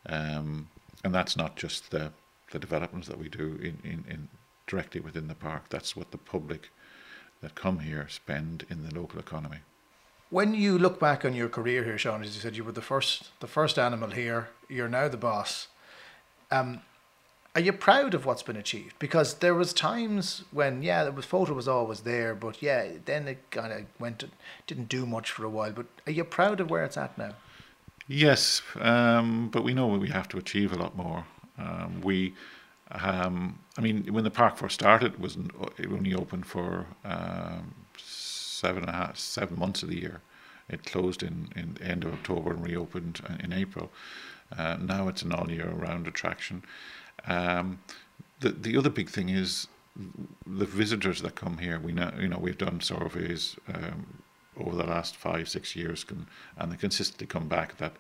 um, 0.08 0.70
and 1.04 1.14
that's 1.14 1.36
not 1.36 1.58
just 1.58 1.92
the 1.92 2.12
the 2.52 2.60
developments 2.60 3.08
that 3.08 3.18
we 3.18 3.28
do 3.28 3.60
in, 3.62 3.80
in, 3.84 4.06
in 4.08 4.30
directly 4.68 5.02
within 5.02 5.28
the 5.28 5.36
park. 5.36 5.70
That's 5.70 5.96
what 5.96 6.12
the 6.12 6.18
public 6.18 6.70
that 7.42 7.56
come 7.56 7.80
here 7.80 8.08
spend 8.10 8.66
in 8.70 8.88
the 8.88 8.96
local 8.96 9.20
economy. 9.20 9.58
When 10.30 10.54
you 10.54 10.78
look 10.78 11.00
back 11.00 11.24
on 11.24 11.34
your 11.34 11.50
career 11.50 11.84
here, 11.84 11.98
Sean, 11.98 12.24
as 12.24 12.36
you 12.36 12.42
said, 12.42 12.56
you 12.56 12.64
were 12.64 12.72
the 12.72 12.82
first 12.82 13.40
the 13.40 13.48
first 13.48 13.78
animal 13.78 14.10
here. 14.10 14.50
You're 14.70 14.90
now 14.90 15.08
the 15.08 15.18
boss. 15.18 15.68
Um, 16.52 16.82
are 17.56 17.62
you 17.62 17.72
proud 17.72 18.14
of 18.14 18.26
what's 18.26 18.44
been 18.44 18.58
achieved? 18.58 19.00
Because 19.00 19.36
there 19.36 19.56
was 19.56 19.74
times 19.74 20.44
when 20.52 20.84
yeah, 20.84 21.06
the 21.06 21.12
Fota 21.12 21.56
was 21.56 21.70
always 21.70 22.02
there, 22.02 22.36
but 22.36 22.62
yeah, 22.62 22.90
then 23.06 23.30
it 23.30 23.50
kind 23.50 23.72
of 23.72 23.86
went 23.98 24.20
to, 24.20 24.30
didn't 24.68 24.90
do 24.90 25.06
much 25.06 25.32
for 25.32 25.46
a 25.46 25.50
while. 25.50 25.72
But 25.72 25.86
are 26.06 26.12
you 26.12 26.26
proud 26.26 26.60
of 26.60 26.70
where 26.70 26.84
it's 26.84 26.98
at 26.98 27.18
now? 27.18 27.32
Yes, 28.08 28.62
um, 28.80 29.50
but 29.50 29.64
we 29.64 29.74
know 29.74 29.88
we 29.88 30.10
have 30.10 30.28
to 30.30 30.38
achieve 30.38 30.74
a 30.74 30.76
lot 30.76 30.98
more. 30.98 31.26
Um, 31.58 32.02
we, 32.02 32.36
um, 32.92 33.58
I 33.78 33.82
mean, 33.82 34.14
when 34.14 34.26
the 34.26 34.32
park 34.32 34.58
first 34.58 34.76
started, 34.76 35.14
it 35.14 35.20
was 35.20 35.38
it 35.78 35.88
only 35.90 36.14
opened 36.14 36.46
for 36.46 36.88
um, 37.06 37.74
seven 37.98 38.84
and 38.84 38.90
a 38.90 38.94
half, 38.94 39.18
seven 39.18 39.58
months 39.58 39.82
of 39.82 39.90
the 39.90 40.00
year. 40.00 40.22
It 40.68 40.84
closed 40.84 41.24
in 41.24 41.50
in 41.56 41.76
the 41.76 41.86
end 41.86 42.04
of 42.04 42.14
October 42.14 42.52
and 42.52 42.66
reopened 42.66 43.22
in 43.42 43.54
April. 43.54 43.92
Uh, 44.56 44.78
now 44.80 45.08
it's 45.08 45.22
an 45.22 45.32
all 45.32 45.50
year 45.50 45.70
round 45.70 46.06
attraction 46.06 46.64
Um, 47.28 47.80
the 48.40 48.50
the 48.50 48.78
other 48.78 48.90
big 48.90 49.10
thing 49.10 49.30
is 49.30 49.68
the 50.46 50.66
visitors 50.66 51.22
that 51.22 51.36
come 51.36 51.58
here. 51.58 51.80
We 51.80 51.92
know 51.92 52.12
you 52.20 52.28
know 52.28 52.38
we've 52.38 52.58
done 52.58 52.82
surveys 52.82 53.56
um, 53.74 54.22
over 54.58 54.76
the 54.76 54.86
last 54.86 55.16
five 55.16 55.50
six 55.50 55.76
years, 55.76 56.04
can, 56.04 56.28
and 56.58 56.72
they 56.72 56.78
consistently 56.78 57.28
come 57.28 57.48
back 57.48 57.78
that 57.78 57.94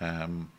um, 0.00 0.50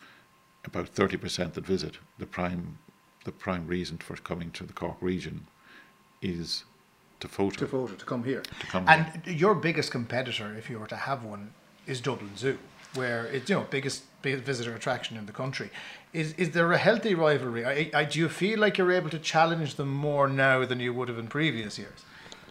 about 0.65 0.89
thirty 0.89 1.17
percent 1.17 1.53
that 1.55 1.65
visit 1.65 1.97
the 2.17 2.25
prime 2.25 2.77
the 3.23 3.31
prime 3.31 3.67
reason 3.67 3.97
for 3.97 4.15
coming 4.15 4.51
to 4.51 4.63
the 4.65 4.73
Cork 4.73 4.97
region 5.01 5.47
is 6.21 6.63
to 7.19 7.27
Fota. 7.27 7.57
To 7.57 7.67
Fota, 7.67 7.97
to 7.97 8.05
come 8.05 8.23
here. 8.23 8.41
To 8.41 8.67
come 8.67 8.87
and 8.87 9.21
your 9.25 9.55
biggest 9.55 9.91
competitor, 9.91 10.55
if 10.55 10.69
you 10.69 10.79
were 10.79 10.87
to 10.87 10.95
have 10.95 11.23
one, 11.23 11.53
is 11.85 12.01
Dublin 12.01 12.37
Zoo, 12.37 12.57
where 12.93 13.25
it's 13.25 13.49
you 13.49 13.55
know 13.55 13.65
biggest, 13.69 14.03
biggest 14.05 14.16
visitor 14.23 14.73
attraction 14.73 15.17
in 15.17 15.25
the 15.25 15.31
country. 15.31 15.69
Is 16.13 16.33
is 16.33 16.51
there 16.51 16.71
a 16.71 16.77
healthy 16.77 17.13
rivalry? 17.15 17.65
I, 17.65 17.91
I, 17.93 18.05
do 18.05 18.19
you 18.19 18.29
feel 18.29 18.59
like 18.59 18.77
you're 18.77 18.91
able 18.91 19.09
to 19.09 19.19
challenge 19.19 19.75
them 19.75 19.93
more 19.93 20.27
now 20.27 20.65
than 20.65 20.79
you 20.79 20.93
would 20.93 21.09
have 21.09 21.19
in 21.19 21.27
previous 21.27 21.77
years? 21.77 22.05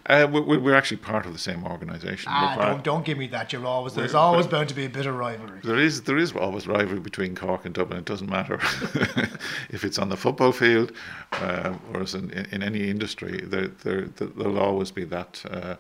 Uh, 0.09 0.29
we, 0.31 0.57
we're 0.57 0.75
actually 0.75 0.99
part 0.99 1.27
of 1.27 1.33
the 1.33 1.39
same 1.39 1.65
organisation. 1.65 2.31
Ah, 2.33 2.55
don't, 2.57 2.85
don't 2.85 3.05
give 3.05 3.19
me 3.19 3.27
that. 3.27 3.53
You'll 3.53 3.67
always 3.67 3.95
there's 3.95 4.15
always 4.15 4.47
bound 4.47 4.69
to 4.69 4.75
be 4.75 4.85
a 4.85 4.89
bit 4.89 5.07
of 5.07 5.17
rivalry. 5.17 5.61
There 5.65 5.79
is 5.79 6.03
there 6.03 6.17
is 6.17 6.33
always 6.33 6.69
rivalry 6.69 7.01
between 7.01 7.35
Cork 7.35 7.65
and 7.65 7.75
Dublin. 7.75 7.99
It 7.99 8.05
doesn't 8.05 8.31
matter 8.31 8.55
if 9.71 9.85
it's 9.85 9.99
on 9.99 10.09
the 10.09 10.17
football 10.17 10.53
field 10.53 10.93
uh, 11.33 11.75
or 11.93 12.03
in, 12.03 12.31
in 12.31 12.63
any 12.63 12.89
industry. 12.89 13.41
There, 13.43 13.67
there 13.67 14.03
there'll 14.03 14.61
always 14.61 14.93
be 14.93 15.05
that. 15.05 15.43
Uh, 15.51 15.75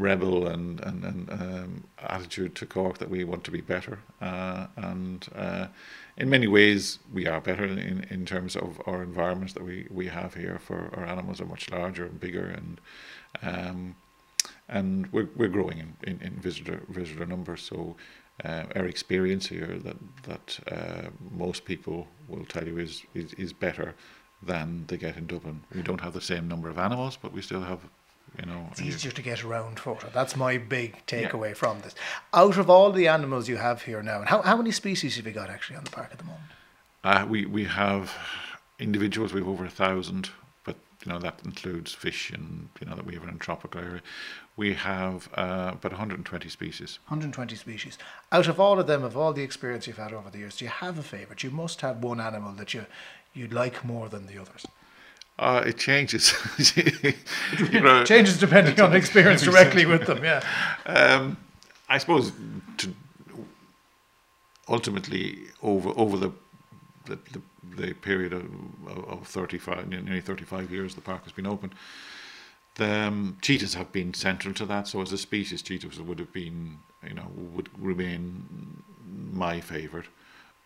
rebel 0.00 0.46
and 0.46 0.80
and, 0.80 1.04
and 1.04 1.30
um, 1.30 1.84
attitude 1.98 2.54
to 2.56 2.66
Cork 2.66 2.98
that 2.98 3.10
we 3.10 3.24
want 3.24 3.44
to 3.44 3.50
be 3.50 3.60
better, 3.60 3.98
uh, 4.20 4.66
and 4.76 5.28
uh, 5.34 5.66
in 6.16 6.28
many 6.28 6.46
ways 6.46 6.98
we 7.12 7.26
are 7.26 7.40
better 7.40 7.64
in, 7.64 8.06
in 8.10 8.26
terms 8.26 8.56
of 8.56 8.80
our 8.86 9.02
environments 9.02 9.52
that 9.54 9.64
we, 9.64 9.86
we 9.90 10.06
have 10.06 10.34
here. 10.34 10.58
For 10.58 10.90
our 10.96 11.06
animals 11.06 11.40
are 11.40 11.46
much 11.46 11.70
larger 11.70 12.04
and 12.06 12.18
bigger, 12.20 12.46
and 12.58 12.80
um, 13.42 13.96
and 14.68 15.12
we're, 15.12 15.28
we're 15.36 15.48
growing 15.48 15.78
in, 15.78 15.96
in, 16.10 16.20
in 16.26 16.32
visitor 16.40 16.80
visitor 16.88 17.26
numbers. 17.26 17.62
So 17.62 17.96
uh, 18.44 18.64
our 18.76 18.86
experience 18.86 19.46
here 19.48 19.78
that 19.86 19.96
that 20.22 20.60
uh, 20.70 21.10
most 21.30 21.64
people 21.64 22.08
will 22.28 22.44
tell 22.44 22.66
you 22.66 22.78
is, 22.78 23.04
is 23.14 23.34
is 23.34 23.52
better 23.52 23.94
than 24.42 24.84
they 24.86 24.96
get 24.96 25.16
in 25.16 25.26
Dublin. 25.26 25.60
We 25.74 25.82
don't 25.82 26.00
have 26.00 26.14
the 26.14 26.20
same 26.20 26.48
number 26.48 26.70
of 26.70 26.78
animals, 26.78 27.18
but 27.20 27.32
we 27.32 27.42
still 27.42 27.62
have. 27.62 27.80
You 28.38 28.46
know, 28.46 28.68
it's 28.70 28.80
easier 28.80 29.10
to 29.10 29.22
get 29.22 29.44
around 29.44 29.76
Fota. 29.76 30.12
That's 30.12 30.36
my 30.36 30.56
big 30.56 31.04
takeaway 31.06 31.48
yeah. 31.48 31.54
from 31.54 31.80
this. 31.80 31.94
Out 32.32 32.58
of 32.58 32.70
all 32.70 32.92
the 32.92 33.08
animals 33.08 33.48
you 33.48 33.56
have 33.56 33.82
here 33.82 34.02
now, 34.02 34.20
and 34.20 34.28
how, 34.28 34.42
how 34.42 34.56
many 34.56 34.70
species 34.70 35.16
have 35.16 35.26
you 35.26 35.32
got 35.32 35.50
actually 35.50 35.76
on 35.76 35.84
the 35.84 35.90
park 35.90 36.10
at 36.12 36.18
the 36.18 36.24
moment? 36.24 36.44
Uh, 37.02 37.26
we 37.28 37.46
we 37.46 37.64
have 37.64 38.14
individuals. 38.78 39.32
We 39.32 39.40
have 39.40 39.48
over 39.48 39.64
a 39.64 39.70
thousand 39.70 40.30
but 40.64 40.76
you 41.04 41.12
know 41.12 41.18
that 41.18 41.40
includes 41.44 41.92
fish 41.92 42.30
and 42.30 42.68
you 42.80 42.86
know 42.86 42.94
that 42.94 43.06
we 43.06 43.14
have 43.14 43.24
an 43.24 43.38
tropical 43.38 43.80
area. 43.80 44.02
We 44.56 44.74
have 44.74 45.28
uh, 45.34 45.72
about 45.72 45.92
120 45.92 46.48
species. 46.48 46.98
120 47.06 47.56
species. 47.56 47.98
Out 48.30 48.46
of 48.46 48.60
all 48.60 48.78
of 48.78 48.86
them, 48.86 49.02
of 49.02 49.16
all 49.16 49.32
the 49.32 49.42
experience 49.42 49.86
you've 49.86 49.96
had 49.96 50.12
over 50.12 50.30
the 50.30 50.38
years, 50.38 50.56
do 50.56 50.66
you 50.66 50.70
have 50.70 50.98
a 50.98 51.02
favourite? 51.02 51.42
You 51.42 51.50
must 51.50 51.80
have 51.80 52.02
one 52.02 52.20
animal 52.20 52.52
that 52.52 52.74
you 52.74 52.86
you'd 53.32 53.52
like 53.52 53.84
more 53.84 54.08
than 54.08 54.26
the 54.26 54.38
others. 54.38 54.66
Uh, 55.40 55.62
it 55.66 55.78
changes. 55.78 56.34
you 57.72 57.80
know, 57.80 58.04
changes 58.04 58.38
depending 58.38 58.78
on 58.78 58.94
experience 58.94 59.40
directly 59.40 59.86
with 59.86 60.06
them. 60.06 60.22
Yeah. 60.22 60.42
Um, 60.84 61.38
I 61.88 61.96
suppose 61.96 62.30
to 62.76 62.94
ultimately 64.68 65.38
over 65.62 65.92
over 65.96 66.18
the 66.18 66.30
the, 67.06 67.18
the 67.32 67.40
the 67.76 67.94
period 67.94 68.34
of, 68.34 68.44
of 68.86 69.26
35, 69.26 69.88
nearly 69.88 70.20
35 70.20 70.70
years 70.70 70.94
the 70.94 71.00
park 71.00 71.24
has 71.24 71.32
been 71.32 71.46
open, 71.46 71.72
the 72.74 73.06
um, 73.06 73.38
cheetahs 73.40 73.74
have 73.74 73.92
been 73.92 74.12
central 74.12 74.52
to 74.54 74.66
that. 74.66 74.88
So 74.88 75.00
as 75.00 75.12
a 75.12 75.18
species, 75.18 75.62
cheetahs 75.62 76.00
would 76.00 76.18
have 76.18 76.32
been, 76.32 76.78
you 77.06 77.14
know, 77.14 77.28
would 77.54 77.70
remain 77.78 78.82
my 79.32 79.60
favourite. 79.60 80.06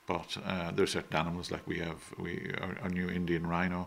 But 0.06 0.36
uh, 0.44 0.72
there 0.72 0.82
are 0.82 0.88
certain 0.88 1.16
animals 1.16 1.52
like 1.52 1.66
we 1.66 1.78
have 1.78 2.12
we 2.18 2.52
our, 2.60 2.76
our 2.82 2.88
new 2.88 3.08
Indian 3.08 3.46
rhino. 3.46 3.86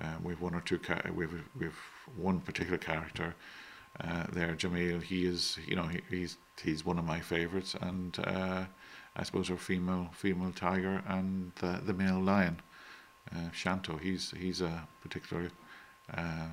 Uh, 0.00 0.14
we 0.22 0.32
have 0.32 0.40
one 0.40 0.54
or 0.54 0.60
two. 0.60 0.80
we 1.14 1.24
have 1.24 1.34
we 1.58 1.66
have 1.66 1.78
one 2.16 2.40
particular 2.40 2.78
character 2.78 3.34
uh, 4.02 4.26
there, 4.32 4.54
Jamil. 4.54 5.02
He 5.02 5.26
is, 5.26 5.58
you 5.66 5.76
know, 5.76 5.84
he, 5.84 6.00
he's 6.08 6.38
he's 6.62 6.84
one 6.84 6.98
of 6.98 7.04
my 7.04 7.20
favourites, 7.20 7.74
and 7.80 8.18
uh, 8.24 8.64
I 9.16 9.22
suppose 9.22 9.50
our 9.50 9.56
female 9.56 10.08
female 10.12 10.52
tiger 10.52 11.02
and 11.06 11.52
the, 11.56 11.80
the 11.84 11.92
male 11.92 12.20
lion, 12.20 12.60
uh, 13.34 13.50
Shanto. 13.52 13.96
He's 13.96 14.30
he's 14.36 14.60
a 14.60 14.86
particularly 15.02 15.50
uh, 16.14 16.48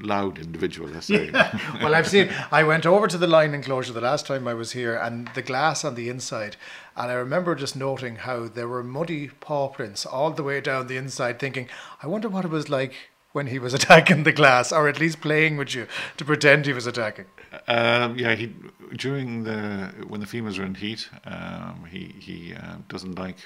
loud 0.00 0.38
individual. 0.38 0.88
Let's 0.88 1.06
say. 1.06 1.30
Yeah. 1.30 1.78
well, 1.82 1.94
I've 1.94 2.08
seen. 2.08 2.30
I 2.50 2.62
went 2.62 2.86
over 2.86 3.06
to 3.06 3.18
the 3.18 3.26
lion 3.26 3.54
enclosure 3.54 3.92
the 3.92 4.00
last 4.00 4.26
time 4.26 4.46
I 4.48 4.54
was 4.54 4.72
here, 4.72 4.96
and 4.96 5.28
the 5.34 5.42
glass 5.42 5.84
on 5.84 5.94
the 5.94 6.08
inside, 6.08 6.56
and 6.96 7.10
I 7.10 7.14
remember 7.14 7.54
just 7.54 7.76
noting 7.76 8.16
how 8.16 8.48
there 8.48 8.68
were 8.68 8.82
muddy 8.82 9.28
paw 9.28 9.68
prints 9.68 10.06
all 10.06 10.30
the 10.30 10.42
way 10.42 10.60
down 10.60 10.86
the 10.86 10.96
inside. 10.96 11.38
Thinking, 11.38 11.68
I 12.02 12.06
wonder 12.06 12.28
what 12.28 12.44
it 12.44 12.50
was 12.50 12.68
like 12.68 12.94
when 13.32 13.48
he 13.48 13.58
was 13.58 13.74
attacking 13.78 14.24
the 14.24 14.32
glass, 14.32 14.72
or 14.72 14.88
at 14.88 15.00
least 15.00 15.20
playing 15.20 15.56
with 15.56 15.74
you 15.74 15.86
to 16.16 16.24
pretend 16.24 16.66
he 16.66 16.72
was 16.72 16.86
attacking. 16.86 17.26
Um, 17.68 18.16
yeah, 18.18 18.34
he 18.34 18.54
during 18.96 19.44
the 19.44 19.92
when 20.06 20.20
the 20.20 20.26
females 20.26 20.58
are 20.58 20.64
in 20.64 20.74
heat, 20.74 21.08
um, 21.24 21.86
he 21.90 22.14
he 22.18 22.54
uh, 22.54 22.76
doesn't 22.88 23.18
like 23.18 23.38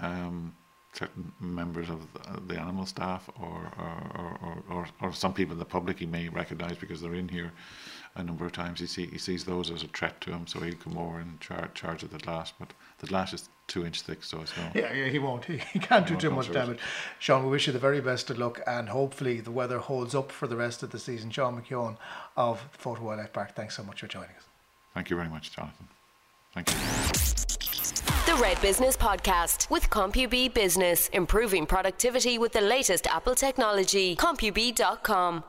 um, 0.00 0.54
certain 0.92 1.32
members 1.40 1.88
of 1.88 2.00
the, 2.12 2.54
the 2.54 2.60
animal 2.60 2.86
staff 2.86 3.28
or 3.40 3.72
or, 3.78 4.38
or, 4.42 4.62
or 4.70 4.86
or 5.00 5.12
some 5.12 5.32
people 5.32 5.52
in 5.52 5.58
the 5.58 5.64
public 5.64 5.98
he 5.98 6.06
may 6.06 6.28
recognise 6.28 6.76
because 6.76 7.00
they're 7.00 7.14
in 7.14 7.28
here 7.28 7.52
a 8.14 8.22
number 8.22 8.44
of 8.44 8.52
times. 8.52 8.80
He 8.80 8.86
see 8.86 9.06
he 9.06 9.18
sees 9.18 9.44
those 9.44 9.70
as 9.70 9.82
a 9.82 9.88
threat 9.88 10.20
to 10.22 10.30
him, 10.30 10.46
so 10.46 10.60
he'll 10.60 10.74
come 10.74 10.98
over 10.98 11.18
and 11.18 11.40
charge 11.40 11.74
charge 11.74 12.02
of 12.02 12.10
the 12.10 12.18
glass. 12.18 12.52
But 12.58 12.72
the 12.98 13.06
glass 13.06 13.32
is 13.32 13.48
two 13.66 13.86
inch 13.86 14.02
thick, 14.02 14.22
so 14.22 14.42
it's 14.42 14.56
no. 14.56 14.70
Yeah, 14.74 14.92
yeah, 14.92 15.08
he 15.08 15.18
won't. 15.18 15.44
He, 15.44 15.56
he 15.72 15.78
can't 15.78 16.06
do 16.06 16.16
too 16.16 16.30
much 16.30 16.52
damage. 16.52 16.78
Sean, 17.18 17.44
we 17.44 17.50
wish 17.50 17.66
you 17.66 17.72
the 17.72 17.78
very 17.78 18.00
best 18.00 18.30
of 18.30 18.38
luck, 18.38 18.60
and 18.66 18.88
hopefully 18.88 19.40
the 19.40 19.50
weather 19.50 19.78
holds 19.78 20.14
up 20.14 20.30
for 20.30 20.46
the 20.46 20.56
rest 20.56 20.82
of 20.82 20.90
the 20.90 20.98
season. 20.98 21.30
Sean 21.30 21.60
McKeown 21.60 21.96
of 22.36 22.62
Fota 22.78 23.00
Wildlife 23.00 23.32
Park, 23.32 23.54
thanks 23.54 23.76
so 23.76 23.82
much 23.82 24.00
for 24.00 24.06
joining 24.06 24.30
us. 24.30 24.46
Thank 24.94 25.10
you 25.10 25.16
very 25.16 25.28
much, 25.28 25.52
Jonathan. 25.52 25.88
Thank 26.52 26.70
you. 26.70 27.51
The 28.32 28.38
Red 28.38 28.62
Business 28.62 28.96
Podcast 28.96 29.68
with 29.68 29.90
CompuB 29.90 30.54
Business, 30.54 31.08
improving 31.08 31.66
productivity 31.66 32.38
with 32.38 32.52
the 32.52 32.62
latest 32.62 33.06
Apple 33.06 33.34
technology. 33.34 34.16
CompuB.com. 34.16 35.44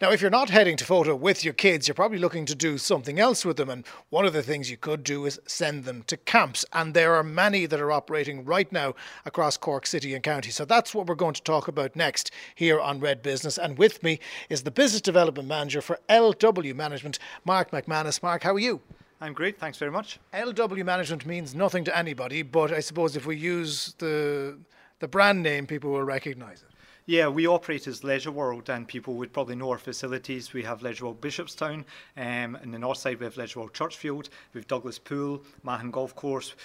Now, 0.00 0.12
if 0.12 0.22
you're 0.22 0.30
not 0.30 0.48
heading 0.48 0.78
to 0.78 0.84
Fota 0.86 1.18
with 1.18 1.44
your 1.44 1.52
kids, 1.52 1.86
you're 1.86 1.94
probably 1.94 2.16
looking 2.16 2.46
to 2.46 2.54
do 2.54 2.78
something 2.78 3.20
else 3.20 3.44
with 3.44 3.58
them. 3.58 3.68
And 3.68 3.86
one 4.08 4.24
of 4.24 4.32
the 4.32 4.42
things 4.42 4.70
you 4.70 4.78
could 4.78 5.04
do 5.04 5.26
is 5.26 5.40
send 5.46 5.84
them 5.84 6.04
to 6.06 6.16
camps. 6.16 6.64
And 6.72 6.94
there 6.94 7.14
are 7.16 7.22
many 7.22 7.66
that 7.66 7.82
are 7.82 7.92
operating 7.92 8.46
right 8.46 8.72
now 8.72 8.94
across 9.26 9.58
Cork 9.58 9.84
City 9.84 10.14
and 10.14 10.22
County. 10.22 10.48
So 10.48 10.64
that's 10.64 10.94
what 10.94 11.08
we're 11.08 11.14
going 11.16 11.34
to 11.34 11.42
talk 11.42 11.68
about 11.68 11.94
next 11.96 12.30
here 12.54 12.80
on 12.80 12.98
Red 12.98 13.22
Business. 13.22 13.58
And 13.58 13.76
with 13.76 14.02
me 14.02 14.20
is 14.48 14.62
the 14.62 14.70
Business 14.70 15.02
Development 15.02 15.46
Manager 15.46 15.82
for 15.82 15.98
LW 16.08 16.74
Management, 16.74 17.18
Mark 17.44 17.72
McManus. 17.72 18.22
Mark, 18.22 18.44
how 18.44 18.54
are 18.54 18.58
you? 18.58 18.80
I'm 19.22 19.34
great, 19.34 19.56
thanks 19.56 19.78
very 19.78 19.92
much. 19.92 20.18
LW 20.34 20.84
Management 20.84 21.26
means 21.26 21.54
nothing 21.54 21.84
to 21.84 21.96
anybody, 21.96 22.42
but 22.42 22.72
I 22.72 22.80
suppose 22.80 23.14
if 23.14 23.24
we 23.24 23.36
use 23.36 23.94
the 23.98 24.58
the 24.98 25.06
brand 25.06 25.44
name, 25.44 25.64
people 25.64 25.92
will 25.92 26.02
recognise 26.02 26.62
it. 26.62 26.68
Yeah, 27.06 27.28
we 27.28 27.46
operate 27.46 27.86
as 27.86 28.02
Leisure 28.02 28.32
World, 28.32 28.68
and 28.68 28.86
people 28.86 29.14
would 29.14 29.32
probably 29.32 29.54
know 29.54 29.70
our 29.70 29.78
facilities. 29.78 30.52
We 30.52 30.64
have 30.64 30.82
Leisure 30.82 31.04
World 31.04 31.20
Bishopstown, 31.20 31.84
um, 32.16 32.56
in 32.64 32.72
the 32.72 32.78
north 32.80 32.98
side 32.98 33.20
we 33.20 33.24
have 33.24 33.36
Leisure 33.36 33.60
World 33.60 33.74
Churchfield, 33.74 34.28
we 34.54 34.58
have 34.58 34.66
Douglas 34.66 34.98
Pool, 34.98 35.44
Mahon 35.62 35.92
Golf 35.92 36.16
Course, 36.16 36.56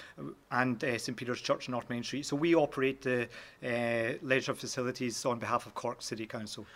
and 0.50 0.82
uh, 0.82 0.98
St 0.98 1.16
Peter's 1.16 1.40
Church, 1.40 1.68
North 1.68 1.88
Main 1.88 2.02
Street. 2.02 2.26
So 2.26 2.34
we 2.34 2.56
operate 2.56 3.02
the 3.02 3.28
uh, 3.64 4.14
leisure 4.22 4.54
facilities 4.54 5.24
on 5.24 5.38
behalf 5.38 5.66
of 5.66 5.74
Cork 5.74 6.02
City 6.02 6.26
Council 6.26 6.66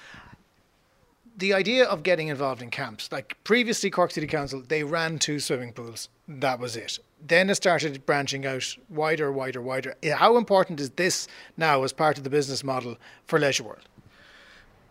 the 1.36 1.52
idea 1.54 1.84
of 1.84 2.02
getting 2.02 2.28
involved 2.28 2.62
in 2.62 2.70
camps, 2.70 3.10
like 3.10 3.36
previously 3.44 3.90
Cork 3.90 4.10
City 4.10 4.26
Council, 4.26 4.62
they 4.66 4.84
ran 4.84 5.18
two 5.18 5.40
swimming 5.40 5.72
pools. 5.72 6.08
That 6.28 6.58
was 6.58 6.76
it. 6.76 6.98
Then 7.24 7.50
it 7.50 7.54
started 7.54 8.04
branching 8.04 8.46
out 8.46 8.76
wider, 8.88 9.32
wider, 9.32 9.62
wider. 9.62 9.94
How 10.14 10.36
important 10.36 10.80
is 10.80 10.90
this 10.90 11.28
now 11.56 11.82
as 11.84 11.92
part 11.92 12.18
of 12.18 12.24
the 12.24 12.30
business 12.30 12.64
model 12.64 12.96
for 13.26 13.38
Leisure 13.38 13.64
World? 13.64 13.88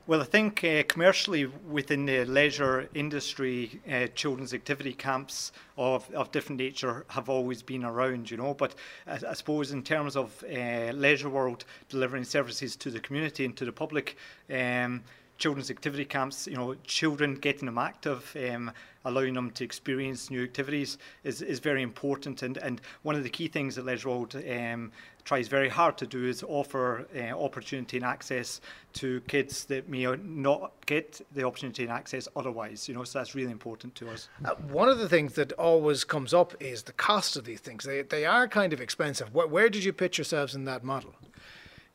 Well, 0.07 0.19
I 0.19 0.25
think 0.25 0.63
uh, 0.63 0.83
commercially 0.87 1.45
within 1.45 2.05
the 2.05 2.25
leisure 2.25 2.89
industry, 2.95 3.79
uh, 3.89 4.07
children's 4.15 4.53
activity 4.53 4.93
camps 4.93 5.51
of, 5.77 6.11
of 6.13 6.31
different 6.31 6.59
nature 6.59 7.05
have 7.09 7.29
always 7.29 7.61
been 7.61 7.85
around, 7.85 8.31
you 8.31 8.35
know. 8.35 8.55
But 8.55 8.73
I, 9.05 9.19
I 9.29 9.33
suppose 9.33 9.71
in 9.71 9.83
terms 9.83 10.17
of 10.17 10.43
uh, 10.43 10.91
Leisure 10.93 11.29
World 11.29 11.65
delivering 11.87 12.23
services 12.23 12.75
to 12.77 12.89
the 12.89 12.99
community 12.99 13.45
and 13.45 13.55
to 13.57 13.63
the 13.63 13.71
public, 13.71 14.17
um, 14.49 15.03
children's 15.41 15.71
activity 15.71 16.05
camps, 16.05 16.47
you 16.47 16.55
know, 16.55 16.75
children 16.83 17.33
getting 17.33 17.65
them 17.65 17.79
active, 17.79 18.37
um, 18.51 18.71
allowing 19.05 19.33
them 19.33 19.49
to 19.49 19.63
experience 19.63 20.29
new 20.29 20.43
activities 20.43 20.99
is, 21.23 21.41
is 21.41 21.59
very 21.59 21.81
important. 21.81 22.43
And, 22.43 22.57
and 22.57 22.79
one 23.01 23.15
of 23.15 23.23
the 23.23 23.29
key 23.29 23.47
things 23.47 23.75
that 23.75 23.85
Leisure 23.85 24.09
World 24.09 24.35
um, 24.35 24.91
tries 25.25 25.47
very 25.47 25.67
hard 25.67 25.97
to 25.97 26.05
do 26.05 26.27
is 26.27 26.43
offer 26.43 27.07
uh, 27.15 27.43
opportunity 27.43 27.97
and 27.97 28.05
access 28.05 28.61
to 28.93 29.19
kids 29.21 29.65
that 29.65 29.89
may 29.89 30.05
not 30.23 30.73
get 30.85 31.19
the 31.33 31.43
opportunity 31.43 31.83
and 31.83 31.91
access 31.91 32.27
otherwise. 32.35 32.87
You 32.87 32.93
know, 32.93 33.03
so 33.03 33.17
that's 33.17 33.33
really 33.33 33.51
important 33.51 33.95
to 33.95 34.11
us. 34.11 34.29
Uh, 34.45 34.53
one 34.69 34.89
of 34.89 34.99
the 34.99 35.09
things 35.09 35.33
that 35.33 35.53
always 35.53 36.03
comes 36.03 36.35
up 36.35 36.53
is 36.59 36.83
the 36.83 36.93
cost 36.93 37.35
of 37.35 37.45
these 37.45 37.61
things. 37.61 37.83
They, 37.83 38.03
they 38.03 38.25
are 38.25 38.47
kind 38.47 38.73
of 38.73 38.79
expensive. 38.79 39.33
Where, 39.33 39.47
where 39.47 39.69
did 39.69 39.83
you 39.83 39.91
pitch 39.93 40.19
yourselves 40.19 40.53
in 40.53 40.65
that 40.65 40.83
model? 40.83 41.15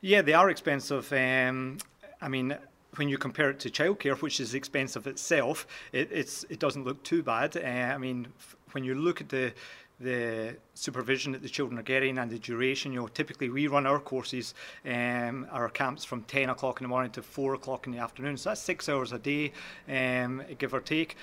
Yeah, 0.01 0.21
they 0.21 0.33
are 0.33 0.49
expensive. 0.49 1.11
Um, 1.13 1.77
I 2.21 2.27
mean, 2.27 2.57
when 2.97 3.09
you 3.09 3.17
compare 3.17 3.49
it 3.49 3.59
to 3.59 3.69
childcare, 3.69 4.19
which 4.21 4.39
is 4.39 4.53
expensive 4.53 5.07
itself, 5.07 5.67
it, 5.91 6.09
it's 6.11 6.45
it 6.49 6.59
doesn't 6.59 6.83
look 6.83 7.03
too 7.03 7.23
bad. 7.23 7.55
Uh, 7.55 7.93
I 7.93 7.97
mean, 7.97 8.27
f- 8.39 8.55
when 8.71 8.83
you 8.83 8.95
look 8.95 9.21
at 9.21 9.29
the 9.29 9.53
the 9.99 10.55
supervision 10.75 11.31
that 11.31 11.41
the 11.41 11.49
children 11.49 11.79
are 11.79 11.83
getting 11.83 12.19
and 12.19 12.29
the 12.29 12.37
duration, 12.37 12.93
you 12.93 12.99
know, 12.99 13.07
typically 13.07 13.49
we 13.49 13.65
run 13.65 13.87
our 13.87 13.99
courses, 13.99 14.53
um, 14.85 15.47
our 15.51 15.69
camps 15.69 16.05
from 16.05 16.21
10 16.23 16.49
o'clock 16.51 16.79
in 16.79 16.83
the 16.83 16.87
morning 16.87 17.09
to 17.09 17.23
4 17.23 17.55
o'clock 17.55 17.87
in 17.87 17.93
the 17.93 17.97
afternoon. 17.97 18.37
So 18.37 18.51
that's 18.51 18.61
six 18.61 18.87
hours 18.89 19.11
a 19.11 19.17
day, 19.17 19.53
um, 19.89 20.43
give 20.59 20.75
or 20.75 20.81
take 20.81 21.17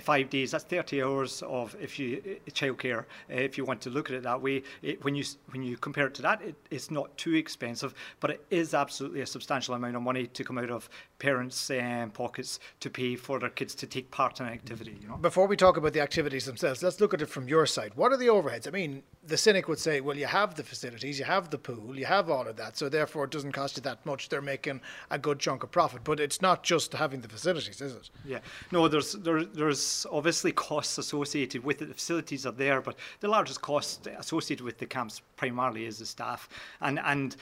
five 0.00 0.30
days, 0.30 0.50
that's 0.50 0.64
30 0.64 1.02
hours 1.02 1.42
of 1.42 1.76
if 1.80 1.98
you 1.98 2.22
uh, 2.24 2.50
childcare. 2.50 3.00
Uh, 3.00 3.04
if 3.28 3.56
you 3.56 3.64
want 3.64 3.80
to 3.82 3.90
look 3.90 4.10
at 4.10 4.16
it 4.16 4.22
that 4.22 4.40
way, 4.40 4.62
it, 4.82 5.02
when 5.04 5.14
you 5.14 5.24
when 5.50 5.62
you 5.62 5.76
compare 5.76 6.06
it 6.06 6.14
to 6.14 6.22
that, 6.22 6.42
it, 6.42 6.54
it's 6.70 6.90
not 6.90 7.16
too 7.16 7.34
expensive, 7.34 7.94
but 8.20 8.30
it 8.30 8.44
is 8.50 8.74
absolutely 8.74 9.20
a 9.20 9.26
substantial 9.26 9.74
amount 9.74 9.96
of 9.96 10.02
money 10.02 10.26
to 10.26 10.44
come 10.44 10.58
out 10.58 10.70
of 10.70 10.88
parents' 11.18 11.70
um, 11.70 12.10
pockets 12.10 12.60
to 12.80 12.90
pay 12.90 13.16
for 13.16 13.38
their 13.38 13.50
kids 13.50 13.74
to 13.74 13.86
take 13.86 14.10
part 14.10 14.40
in 14.40 14.46
an 14.46 14.52
activity. 14.52 14.96
You 15.00 15.08
know? 15.08 15.16
Before 15.16 15.46
we 15.46 15.56
talk 15.56 15.76
about 15.76 15.92
the 15.92 16.00
activities 16.00 16.46
themselves, 16.46 16.82
let's 16.82 17.00
look 17.00 17.14
at 17.14 17.22
it 17.22 17.26
from 17.26 17.48
your 17.48 17.66
side. 17.66 17.92
What 17.96 18.12
are 18.12 18.16
the 18.16 18.26
overheads? 18.26 18.68
I 18.68 18.70
mean, 18.70 19.02
the 19.26 19.36
cynic 19.36 19.68
would 19.68 19.78
say, 19.78 20.00
well, 20.00 20.16
you 20.16 20.26
have 20.26 20.54
the 20.54 20.62
facilities, 20.62 21.18
you 21.18 21.24
have 21.24 21.50
the 21.50 21.58
pool, 21.58 21.98
you 21.98 22.06
have 22.06 22.30
all 22.30 22.46
of 22.46 22.56
that, 22.56 22.76
so 22.76 22.88
therefore 22.88 23.24
it 23.24 23.30
doesn't 23.30 23.52
cost 23.52 23.76
you 23.76 23.82
that 23.82 24.04
much. 24.06 24.28
They're 24.28 24.40
making 24.40 24.80
a 25.10 25.18
good 25.18 25.38
chunk 25.38 25.62
of 25.62 25.70
profit, 25.70 26.04
but 26.04 26.20
it's 26.20 26.40
not 26.40 26.62
just 26.62 26.92
having 26.92 27.20
the 27.20 27.28
facilities, 27.28 27.80
is 27.80 27.94
it? 27.94 28.10
Yeah, 28.24 28.38
no, 28.70 28.88
there's 28.88 29.12
there, 29.12 29.44
there's 29.44 30.06
obviously 30.10 30.52
costs 30.52 30.98
associated 30.98 31.64
with 31.64 31.82
it. 31.82 31.86
The 31.86 31.94
facilities 31.94 32.46
are 32.46 32.52
there, 32.52 32.80
but 32.80 32.96
the 33.20 33.28
largest 33.28 33.60
cost 33.60 34.06
associated 34.06 34.64
with 34.64 34.78
the 34.78 34.86
camps 34.86 35.20
primarily 35.36 35.84
is 35.86 35.98
the 35.98 36.06
staff, 36.06 36.48
and 36.80 36.98
and 37.04 37.36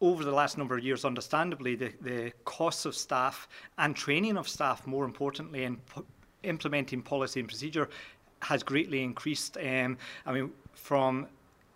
over 0.00 0.24
the 0.24 0.30
last 0.32 0.58
number 0.58 0.76
of 0.76 0.84
years, 0.84 1.04
understandably, 1.04 1.74
the, 1.74 1.92
the 2.00 2.32
costs 2.44 2.84
of 2.84 2.94
staff 2.94 3.48
and 3.78 3.96
training 3.96 4.36
of 4.36 4.48
staff, 4.48 4.86
more 4.86 5.04
importantly, 5.04 5.64
and 5.64 5.78
implementing 6.42 7.02
policy 7.02 7.40
and 7.40 7.48
procedure 7.48 7.88
has 8.42 8.62
greatly 8.62 9.02
increased. 9.02 9.56
Um, 9.56 9.96
I 10.26 10.32
mean, 10.32 10.50
from 10.74 11.26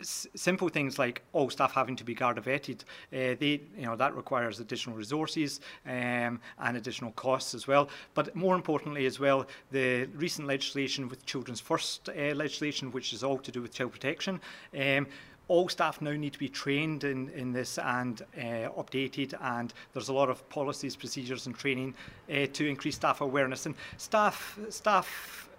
simple 0.03 0.69
things 0.69 0.99
like 0.99 1.23
all 1.33 1.50
staff 1.50 1.73
having 1.73 1.97
to 1.97 2.05
be 2.05 2.15
Garda 2.15 2.41
vetted, 2.41 2.83
uh, 3.12 3.37
they, 3.39 3.61
you 3.77 3.85
know, 3.85 3.97
that 3.97 4.15
requires 4.17 4.61
additional 4.61 4.97
resources 4.97 5.61
um, 5.87 6.41
and 6.59 6.77
additional 6.77 7.12
costs 7.12 7.55
as 7.55 7.67
well. 7.67 7.89
But 8.15 8.35
more 8.35 8.55
importantly 8.55 9.07
as 9.07 9.21
well, 9.21 9.47
the 9.71 10.07
recent 10.15 10.47
legislation 10.49 11.09
with 11.09 11.27
Children's 11.27 11.61
First 11.61 12.09
uh, 12.09 12.35
legislation, 12.35 12.93
which 12.93 13.12
is 13.12 13.23
all 13.23 13.39
to 13.39 13.53
do 13.53 13.62
with 13.62 13.75
child 13.75 13.93
protection, 13.93 14.41
um, 14.79 15.07
all 15.50 15.69
staff 15.69 16.00
now 16.00 16.12
need 16.12 16.33
to 16.33 16.38
be 16.38 16.49
trained 16.49 17.02
in, 17.02 17.28
in 17.30 17.52
this 17.52 17.76
and 17.78 18.23
uh, 18.38 18.71
updated 18.78 19.35
and 19.42 19.75
there's 19.92 20.09
a 20.09 20.12
lot 20.12 20.30
of 20.30 20.49
policies, 20.49 20.95
procedures 20.95 21.47
and 21.47 21.59
training 21.59 21.92
uh, 22.30 22.47
to 22.52 22.69
increase 22.69 22.95
staff 22.95 23.21
awareness. 23.21 23.66
And 23.66 23.75
staff 23.97 24.57
staff 24.69 25.50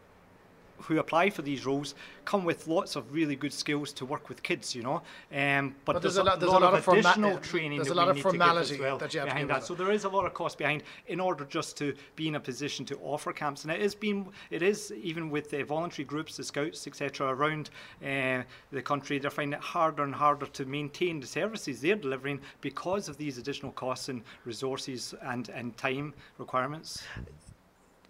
who 0.81 0.99
apply 0.99 1.29
for 1.29 1.41
these 1.41 1.65
roles 1.65 1.95
come 2.25 2.43
with 2.43 2.67
lots 2.67 2.95
of 2.95 3.11
really 3.13 3.35
good 3.35 3.53
skills 3.53 3.91
to 3.93 4.05
work 4.05 4.29
with 4.29 4.43
kids, 4.43 4.75
you 4.75 4.83
know. 4.83 5.01
Um, 5.33 5.75
but, 5.85 5.93
but 5.93 6.01
there's, 6.01 6.15
there's, 6.15 6.17
a, 6.17 6.23
lot, 6.23 6.39
there's 6.39 6.51
lot, 6.51 6.61
a 6.61 6.65
lot 6.65 6.73
of, 6.73 6.87
additional 6.87 7.31
forma- 7.31 7.45
training 7.45 7.77
there's 7.77 7.89
a 7.89 7.93
lot 7.93 8.09
of 8.09 8.19
formality 8.19 8.79
well 8.79 8.97
that 8.97 9.13
you 9.13 9.19
have 9.19 9.29
behind 9.29 9.49
that. 9.49 9.63
So 9.63 9.73
there 9.73 9.91
is 9.91 10.03
a 10.03 10.09
lot 10.09 10.25
of 10.25 10.33
cost 10.33 10.57
behind 10.57 10.83
in 11.07 11.19
order 11.19 11.45
just 11.45 11.77
to 11.77 11.93
be 12.15 12.27
in 12.27 12.35
a 12.35 12.39
position 12.39 12.85
to 12.85 12.97
offer 12.97 13.33
camps, 13.33 13.63
and 13.63 13.71
it 13.71 13.81
is 13.81 13.95
being 13.95 14.31
it 14.49 14.61
is 14.61 14.91
even 15.01 15.29
with 15.29 15.49
the 15.49 15.63
voluntary 15.63 16.05
groups, 16.05 16.37
the 16.37 16.43
scouts, 16.43 16.87
etc. 16.87 17.27
around 17.27 17.69
uh, 18.05 18.43
the 18.71 18.81
country, 18.81 19.19
they're 19.19 19.31
finding 19.31 19.57
it 19.57 19.63
harder 19.63 20.03
and 20.03 20.15
harder 20.15 20.45
to 20.47 20.65
maintain 20.65 21.19
the 21.19 21.27
services 21.27 21.81
they're 21.81 21.95
delivering 21.95 22.39
because 22.61 23.09
of 23.09 23.17
these 23.17 23.37
additional 23.37 23.71
costs 23.71 24.09
and 24.09 24.23
resources 24.45 25.13
and 25.23 25.49
and 25.49 25.75
time 25.77 26.13
requirements 26.37 27.03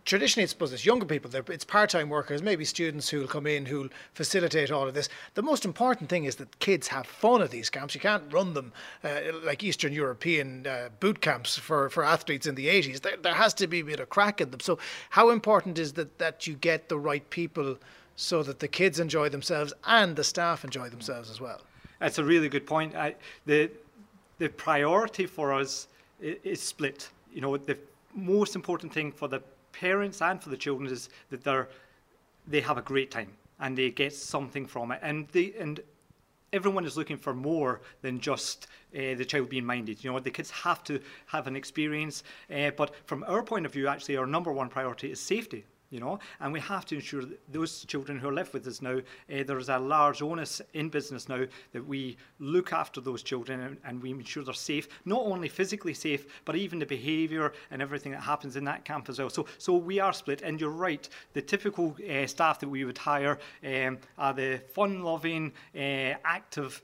traditionally, 0.05 0.43
I 0.43 0.47
suppose 0.47 0.73
it's 0.73 0.85
younger 0.85 1.05
people, 1.05 1.31
it's 1.49 1.65
part 1.65 1.89
time 1.89 2.09
workers, 2.09 2.41
maybe 2.41 2.65
students 2.65 3.09
who'll 3.09 3.27
come 3.27 3.47
in 3.47 3.65
who'll 3.65 3.89
facilitate 4.13 4.71
all 4.71 4.87
of 4.87 4.93
this. 4.93 5.09
The 5.35 5.43
most 5.43 5.65
important 5.65 6.09
thing 6.09 6.25
is 6.25 6.35
that 6.35 6.59
kids 6.59 6.87
have 6.87 7.05
fun 7.05 7.41
at 7.41 7.51
these 7.51 7.69
camps. 7.69 7.93
You 7.93 8.01
can't 8.01 8.31
run 8.31 8.53
them 8.53 8.73
uh, 9.03 9.19
like 9.43 9.63
Eastern 9.63 9.93
European 9.93 10.65
uh, 10.65 10.89
boot 10.99 11.21
camps 11.21 11.57
for, 11.57 11.89
for 11.89 12.03
athletes 12.03 12.47
in 12.47 12.55
the 12.55 12.67
80s. 12.67 13.01
There, 13.01 13.17
there 13.17 13.33
has 13.33 13.53
to 13.55 13.67
be 13.67 13.81
a 13.81 13.85
bit 13.85 13.99
of 13.99 14.09
crack 14.09 14.41
in 14.41 14.51
them. 14.51 14.59
So, 14.59 14.79
how 15.11 15.29
important 15.29 15.77
is 15.77 15.93
that, 15.93 16.17
that 16.19 16.47
you 16.47 16.55
get 16.55 16.89
the 16.89 16.97
right 16.97 17.27
people 17.29 17.77
so 18.15 18.43
that 18.43 18.59
the 18.59 18.67
kids 18.67 18.99
enjoy 18.99 19.29
themselves 19.29 19.73
and 19.85 20.15
the 20.15 20.23
staff 20.23 20.63
enjoy 20.63 20.89
themselves 20.89 21.29
as 21.29 21.39
well? 21.39 21.61
That's 21.99 22.17
a 22.17 22.23
really 22.23 22.49
good 22.49 22.65
point. 22.65 22.95
I, 22.95 23.15
the, 23.45 23.69
the 24.39 24.49
priority 24.49 25.25
for 25.25 25.53
us 25.53 25.87
is, 26.19 26.37
is 26.43 26.61
split. 26.61 27.09
You 27.33 27.41
know, 27.41 27.55
the 27.57 27.77
most 28.13 28.55
important 28.55 28.93
thing 28.93 29.11
for 29.11 29.27
the 29.27 29.41
parents 29.71 30.21
and 30.21 30.41
for 30.41 30.49
the 30.49 30.57
children 30.57 30.91
is 30.91 31.09
that 31.29 31.43
they're 31.43 31.69
they 32.47 32.61
have 32.61 32.77
a 32.77 32.81
great 32.81 33.11
time 33.11 33.31
and 33.59 33.77
they 33.77 33.89
get 33.91 34.13
something 34.13 34.65
from 34.65 34.91
it 34.91 34.99
and 35.01 35.27
they 35.29 35.53
and 35.59 35.81
everyone 36.53 36.85
is 36.85 36.97
looking 36.97 37.17
for 37.17 37.33
more 37.33 37.81
than 38.01 38.19
just 38.19 38.67
uh, 38.93 39.15
the 39.15 39.23
child 39.23 39.49
being 39.49 39.65
minded. 39.65 40.03
You 40.03 40.11
know, 40.11 40.19
the 40.19 40.31
kids 40.31 40.51
have 40.51 40.83
to 40.83 40.99
have 41.27 41.47
an 41.47 41.55
experience. 41.55 42.23
Uh, 42.53 42.71
but 42.71 42.93
from 43.05 43.23
our 43.25 43.41
point 43.41 43.65
of 43.65 43.71
view, 43.71 43.87
actually, 43.87 44.17
our 44.17 44.25
number 44.25 44.51
one 44.51 44.67
priority 44.67 45.11
is 45.11 45.19
safety 45.19 45.65
you 45.91 45.99
know, 45.99 46.17
and 46.39 46.51
we 46.51 46.59
have 46.61 46.85
to 46.85 46.95
ensure 46.95 47.21
that 47.21 47.51
those 47.51 47.85
children 47.85 48.17
who 48.17 48.29
are 48.29 48.33
left 48.33 48.53
with 48.53 48.65
us 48.65 48.81
now, 48.81 48.97
uh, 48.97 49.43
there's 49.45 49.69
a 49.69 49.77
large 49.77 50.21
onus 50.21 50.61
in 50.73 50.89
business 50.89 51.29
now 51.29 51.43
that 51.73 51.85
we 51.85 52.17
look 52.39 52.73
after 52.73 53.01
those 53.01 53.21
children 53.21 53.59
and, 53.59 53.77
and, 53.85 54.01
we 54.01 54.09
ensure 54.09 54.43
they're 54.43 54.53
safe, 54.53 54.87
not 55.05 55.21
only 55.21 55.49
physically 55.49 55.93
safe, 55.93 56.25
but 56.45 56.55
even 56.55 56.79
the 56.79 56.85
behaviour 56.85 57.53
and 57.69 57.81
everything 57.81 58.13
that 58.13 58.21
happens 58.21 58.55
in 58.55 58.63
that 58.63 58.85
camp 58.85 59.09
as 59.09 59.19
well. 59.19 59.29
So, 59.29 59.45
so 59.57 59.75
we 59.75 59.99
are 59.99 60.13
split, 60.13 60.41
and 60.41 60.59
you're 60.59 60.69
right. 60.69 61.07
The 61.33 61.41
typical 61.41 61.95
uh, 62.09 62.25
staff 62.25 62.59
that 62.61 62.69
we 62.69 62.85
would 62.85 62.97
hire 62.97 63.37
um, 63.63 63.99
are 64.17 64.33
the 64.33 64.61
fun-loving, 64.73 65.51
uh, 65.75 66.15
active 66.23 66.81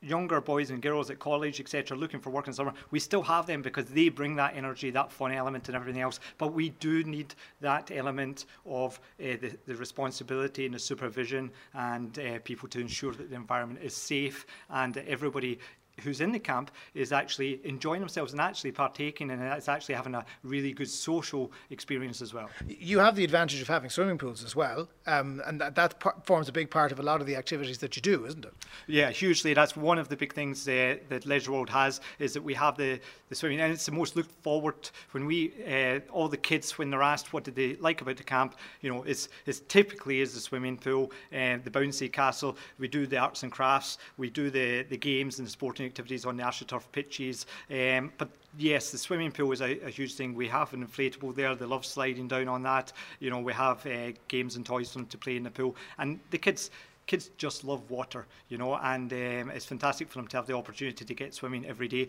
younger 0.00 0.40
boys 0.40 0.70
and 0.70 0.80
girls 0.80 1.10
at 1.10 1.18
college, 1.18 1.60
etc., 1.60 1.96
looking 1.96 2.20
for 2.20 2.30
work 2.30 2.46
in 2.46 2.52
summer, 2.52 2.72
we 2.90 3.00
still 3.00 3.22
have 3.22 3.46
them 3.46 3.62
because 3.62 3.86
they 3.86 4.08
bring 4.08 4.36
that 4.36 4.56
energy, 4.56 4.90
that 4.90 5.10
fun 5.10 5.32
element, 5.32 5.68
and 5.68 5.76
everything 5.76 6.00
else. 6.00 6.20
But 6.38 6.52
we 6.52 6.70
do 6.70 7.02
need 7.04 7.34
that 7.60 7.90
element 7.90 8.46
of 8.66 9.00
uh, 9.20 9.36
the, 9.40 9.56
the, 9.66 9.76
responsibility 9.76 10.66
and 10.66 10.74
the 10.74 10.78
supervision 10.78 11.50
and 11.74 12.18
uh, 12.18 12.38
people 12.44 12.68
to 12.68 12.80
ensure 12.80 13.12
that 13.14 13.30
the 13.30 13.36
environment 13.36 13.80
is 13.82 13.94
safe 13.94 14.46
and 14.70 14.94
that 14.94 15.06
everybody 15.08 15.58
who's 16.00 16.20
in 16.20 16.32
the 16.32 16.38
camp 16.38 16.70
is 16.94 17.12
actually 17.12 17.60
enjoying 17.64 18.00
themselves 18.00 18.32
and 18.32 18.40
actually 18.40 18.72
partaking 18.72 19.30
and 19.30 19.42
it's 19.42 19.68
actually 19.68 19.94
having 19.94 20.14
a 20.14 20.24
really 20.42 20.72
good 20.72 20.88
social 20.88 21.50
experience 21.70 22.22
as 22.22 22.32
well. 22.34 22.48
You 22.66 22.98
have 22.98 23.16
the 23.16 23.24
advantage 23.24 23.60
of 23.60 23.68
having 23.68 23.90
swimming 23.90 24.18
pools 24.18 24.44
as 24.44 24.54
well, 24.54 24.88
um, 25.06 25.42
and 25.46 25.60
that, 25.60 25.74
that 25.74 26.02
forms 26.26 26.48
a 26.48 26.52
big 26.52 26.70
part 26.70 26.92
of 26.92 26.98
a 26.98 27.02
lot 27.02 27.20
of 27.20 27.26
the 27.26 27.36
activities 27.36 27.78
that 27.78 27.96
you 27.96 28.02
do, 28.02 28.24
isn't 28.26 28.44
it? 28.44 28.52
Yeah, 28.86 29.10
hugely. 29.10 29.54
That's 29.54 29.76
one 29.76 29.98
of 29.98 30.08
the 30.08 30.16
big 30.16 30.32
things 30.32 30.66
uh, 30.68 30.96
that 31.08 31.26
Leisure 31.26 31.52
World 31.52 31.70
has 31.70 32.00
is 32.18 32.32
that 32.34 32.42
we 32.42 32.54
have 32.54 32.76
the, 32.76 33.00
the 33.28 33.34
swimming, 33.34 33.60
and 33.60 33.72
it's 33.72 33.86
the 33.86 33.92
most 33.92 34.16
looked 34.16 34.32
forward 34.42 34.90
when 35.12 35.26
we 35.26 35.52
uh, 35.68 36.00
all 36.12 36.28
the 36.28 36.36
kids 36.36 36.78
when 36.78 36.90
they're 36.90 37.02
asked 37.02 37.32
what 37.32 37.44
did 37.44 37.54
they 37.54 37.74
like 37.76 38.00
about 38.00 38.16
the 38.16 38.22
camp, 38.22 38.56
you 38.80 38.92
know, 38.92 39.02
it's, 39.02 39.28
it's 39.46 39.60
typically 39.60 40.20
is 40.20 40.34
the 40.34 40.40
swimming 40.40 40.76
pool, 40.76 41.10
uh, 41.32 41.58
the 41.64 41.70
bouncy 41.70 42.12
castle. 42.12 42.56
We 42.78 42.88
do 42.88 43.06
the 43.06 43.18
arts 43.18 43.42
and 43.42 43.52
crafts, 43.52 43.98
we 44.16 44.30
do 44.30 44.50
the 44.50 44.82
the 44.88 44.96
games 44.96 45.38
and 45.38 45.46
the 45.46 45.50
sporting 45.50 45.86
activities 45.88 46.24
on 46.24 46.36
the 46.36 46.42
AstroTurf 46.42 46.84
pitches. 46.92 47.46
Um, 47.70 48.12
but 48.18 48.28
yes, 48.56 48.90
the 48.90 48.98
swimming 48.98 49.32
pool 49.32 49.52
is 49.52 49.60
a, 49.60 49.78
a, 49.86 49.90
huge 49.90 50.14
thing. 50.14 50.34
We 50.34 50.48
have 50.48 50.72
an 50.74 50.86
inflatable 50.86 51.34
there. 51.34 51.54
They 51.54 51.64
love 51.64 51.84
sliding 51.84 52.28
down 52.28 52.48
on 52.48 52.62
that. 52.62 52.92
You 53.20 53.30
know, 53.30 53.40
we 53.40 53.52
have 53.52 53.84
uh, 53.86 54.12
games 54.28 54.56
and 54.56 54.64
toys 54.64 54.92
for 54.92 54.98
them 54.98 55.06
to 55.06 55.18
play 55.18 55.36
in 55.36 55.42
the 55.42 55.50
pool, 55.50 55.76
and 55.98 56.20
the 56.30 56.38
kids 56.38 56.70
kids 57.08 57.30
just 57.38 57.64
love 57.64 57.90
water, 57.90 58.26
you 58.50 58.58
know, 58.58 58.76
and 58.76 59.10
um, 59.12 59.50
it's 59.50 59.64
fantastic 59.64 60.08
for 60.08 60.18
them 60.18 60.28
to 60.28 60.36
have 60.36 60.46
the 60.46 60.54
opportunity 60.54 61.04
to 61.06 61.14
get 61.14 61.34
swimming 61.34 61.64
every 61.66 61.88
day. 61.88 62.06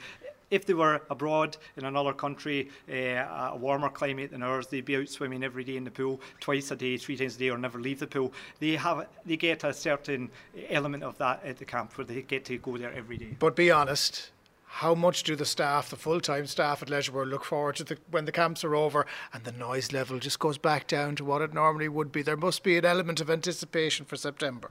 If 0.49 0.65
they 0.65 0.73
were 0.73 1.01
abroad 1.09 1.57
in 1.77 1.85
another 1.85 2.13
country, 2.13 2.69
uh, 2.89 2.93
a 2.93 3.57
warmer 3.57 3.89
climate 3.89 4.31
than 4.31 4.43
ours, 4.43 4.67
they'd 4.67 4.85
be 4.85 4.97
out 4.97 5.09
swimming 5.09 5.43
every 5.43 5.63
day 5.63 5.77
in 5.77 5.83
the 5.83 5.91
pool, 5.91 6.19
twice 6.39 6.71
a 6.71 6.75
day, 6.75 6.97
three 6.97 7.17
times 7.17 7.35
a 7.35 7.39
day, 7.39 7.49
or 7.49 7.57
never 7.57 7.79
leave 7.79 7.99
the 7.99 8.07
pool. 8.07 8.33
They 8.59 8.75
have, 8.75 9.07
they 9.25 9.37
get 9.37 9.63
a 9.63 9.73
certain 9.73 10.29
element 10.69 11.03
of 11.03 11.17
that 11.19 11.43
at 11.43 11.57
the 11.57 11.65
camp 11.65 11.97
where 11.97 12.05
they 12.05 12.21
get 12.21 12.45
to 12.45 12.57
go 12.57 12.77
there 12.77 12.93
every 12.93 13.17
day. 13.17 13.35
But 13.37 13.55
be 13.55 13.71
honest, 13.71 14.31
how 14.71 14.93
much 14.93 15.23
do 15.23 15.35
the 15.35 15.45
staff, 15.45 15.89
the 15.89 15.95
full-time 15.95 16.45
staff 16.45 16.83
at 16.83 16.91
Leisure 16.91 17.11
World, 17.11 17.29
look 17.29 17.43
forward 17.43 17.75
to 17.77 17.83
the, 17.83 17.97
when 18.11 18.25
the 18.25 18.31
camps 18.31 18.63
are 18.63 18.75
over 18.75 19.05
and 19.33 19.43
the 19.43 19.51
noise 19.51 19.91
level 19.91 20.19
just 20.19 20.37
goes 20.37 20.59
back 20.59 20.87
down 20.87 21.15
to 21.15 21.25
what 21.25 21.41
it 21.41 21.55
normally 21.55 21.89
would 21.89 22.11
be? 22.11 22.21
There 22.21 22.37
must 22.37 22.63
be 22.63 22.77
an 22.77 22.85
element 22.85 23.19
of 23.19 23.31
anticipation 23.31 24.05
for 24.05 24.15
September. 24.15 24.69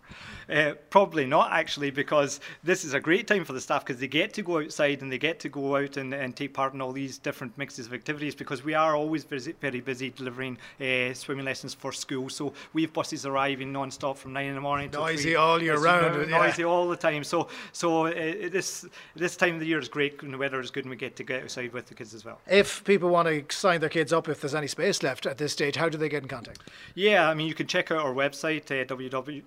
Uh, 0.48 0.74
probably 0.88 1.26
not 1.26 1.50
actually, 1.50 1.90
because 1.90 2.38
this 2.62 2.84
is 2.84 2.94
a 2.94 3.00
great 3.00 3.26
time 3.26 3.44
for 3.44 3.52
the 3.52 3.60
staff 3.60 3.84
because 3.84 4.00
they 4.00 4.06
get 4.06 4.32
to 4.34 4.42
go 4.42 4.60
outside 4.60 5.02
and 5.02 5.10
they 5.10 5.18
get 5.18 5.40
to 5.40 5.48
go 5.48 5.76
out 5.76 5.96
and, 5.96 6.14
and 6.14 6.36
take 6.36 6.54
part 6.54 6.74
in 6.74 6.80
all 6.80 6.92
these 6.92 7.18
different 7.18 7.58
mixes 7.58 7.86
of 7.86 7.92
activities 7.92 8.36
because 8.36 8.64
we 8.64 8.74
are 8.74 8.94
always 8.94 9.24
busy, 9.24 9.52
very 9.60 9.80
busy 9.80 10.10
delivering 10.10 10.56
uh, 10.80 11.12
swimming 11.12 11.44
lessons 11.44 11.74
for 11.74 11.92
school. 11.92 12.28
So 12.30 12.52
we 12.72 12.82
have 12.82 12.92
buses 12.92 13.26
arriving 13.26 13.72
non-stop 13.72 14.16
from 14.16 14.32
nine 14.32 14.46
in 14.46 14.54
the 14.54 14.60
morning. 14.60 14.90
Noisy 14.92 15.34
all 15.34 15.60
year 15.60 15.76
round, 15.76 16.14
no- 16.14 16.22
yeah. 16.22 16.38
Noisy 16.38 16.62
all 16.62 16.88
the 16.88 16.96
time. 16.96 17.24
So 17.24 17.48
so 17.72 18.06
uh, 18.06 18.12
this 18.12 18.86
this 19.16 19.36
time 19.36 19.54
of 19.54 19.60
the 19.60 19.66
year 19.66 19.80
great 19.88 20.22
and 20.22 20.32
the 20.32 20.38
weather 20.38 20.60
is 20.60 20.70
good 20.70 20.84
and 20.84 20.90
we 20.90 20.96
get 20.96 21.16
to 21.16 21.24
get 21.24 21.42
outside 21.42 21.72
with 21.72 21.86
the 21.86 21.94
kids 21.94 22.14
as 22.14 22.24
well. 22.24 22.40
If 22.46 22.84
people 22.84 23.10
want 23.10 23.28
to 23.28 23.44
sign 23.54 23.80
their 23.80 23.88
kids 23.88 24.12
up, 24.12 24.28
if 24.28 24.40
there's 24.40 24.54
any 24.54 24.68
space 24.68 25.02
left 25.02 25.26
at 25.26 25.38
this 25.38 25.52
stage, 25.52 25.76
how 25.76 25.88
do 25.88 25.98
they 25.98 26.08
get 26.08 26.22
in 26.22 26.28
contact? 26.28 26.60
Yeah, 26.94 27.28
I 27.28 27.34
mean, 27.34 27.46
you 27.46 27.54
can 27.54 27.66
check 27.66 27.90
out 27.90 27.98
our 27.98 28.14
website, 28.14 28.70
uh, 28.70 28.84
www 28.84 29.42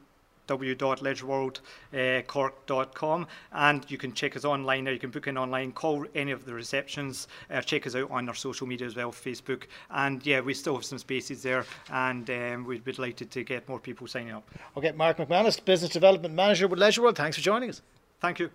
www.leisureworldcork.com 0.48 3.28
and 3.54 3.90
you 3.90 3.98
can 3.98 4.14
check 4.14 4.36
us 4.36 4.46
online 4.46 4.84
there 4.84 4.94
you 4.94 5.00
can 5.00 5.10
book 5.10 5.28
in 5.28 5.38
online 5.38 5.72
call 5.72 6.06
any 6.16 6.32
of 6.32 6.46
the 6.46 6.54
receptions 6.54 7.28
uh, 7.52 7.62
check 7.62 7.88
us 7.88 7.96
out 7.96 8.10
on 8.12 8.28
our 8.28 8.36
social 8.36 8.68
media 8.68 8.86
as 8.86 8.96
well 8.96 9.12
facebook 9.12 9.64
and 9.92 10.26
yeah 10.26 10.42
we 10.42 10.54
still 10.54 10.76
have 10.76 10.86
some 10.86 10.98
spaces 10.98 11.44
there 11.44 11.66
and 11.92 12.30
um, 12.30 12.66
we'd 12.66 12.84
be 12.84 12.92
delighted 12.92 13.32
to 13.32 13.44
get 13.44 13.68
more 13.70 13.80
people 13.80 14.08
signing 14.08 14.32
up 14.32 14.44
Okay, 14.78 14.92
Mark 14.92 15.18
McManus, 15.18 15.64
Business 15.64 15.92
Development 15.92 16.34
Manager 16.34 16.68
with 16.68 16.80
Leisure 16.80 17.02
World. 17.02 17.18
Thanks 17.18 17.38
for 17.38 17.44
joining 17.44 17.70
us. 17.70 17.82
thank 18.20 18.40
you 18.40 18.50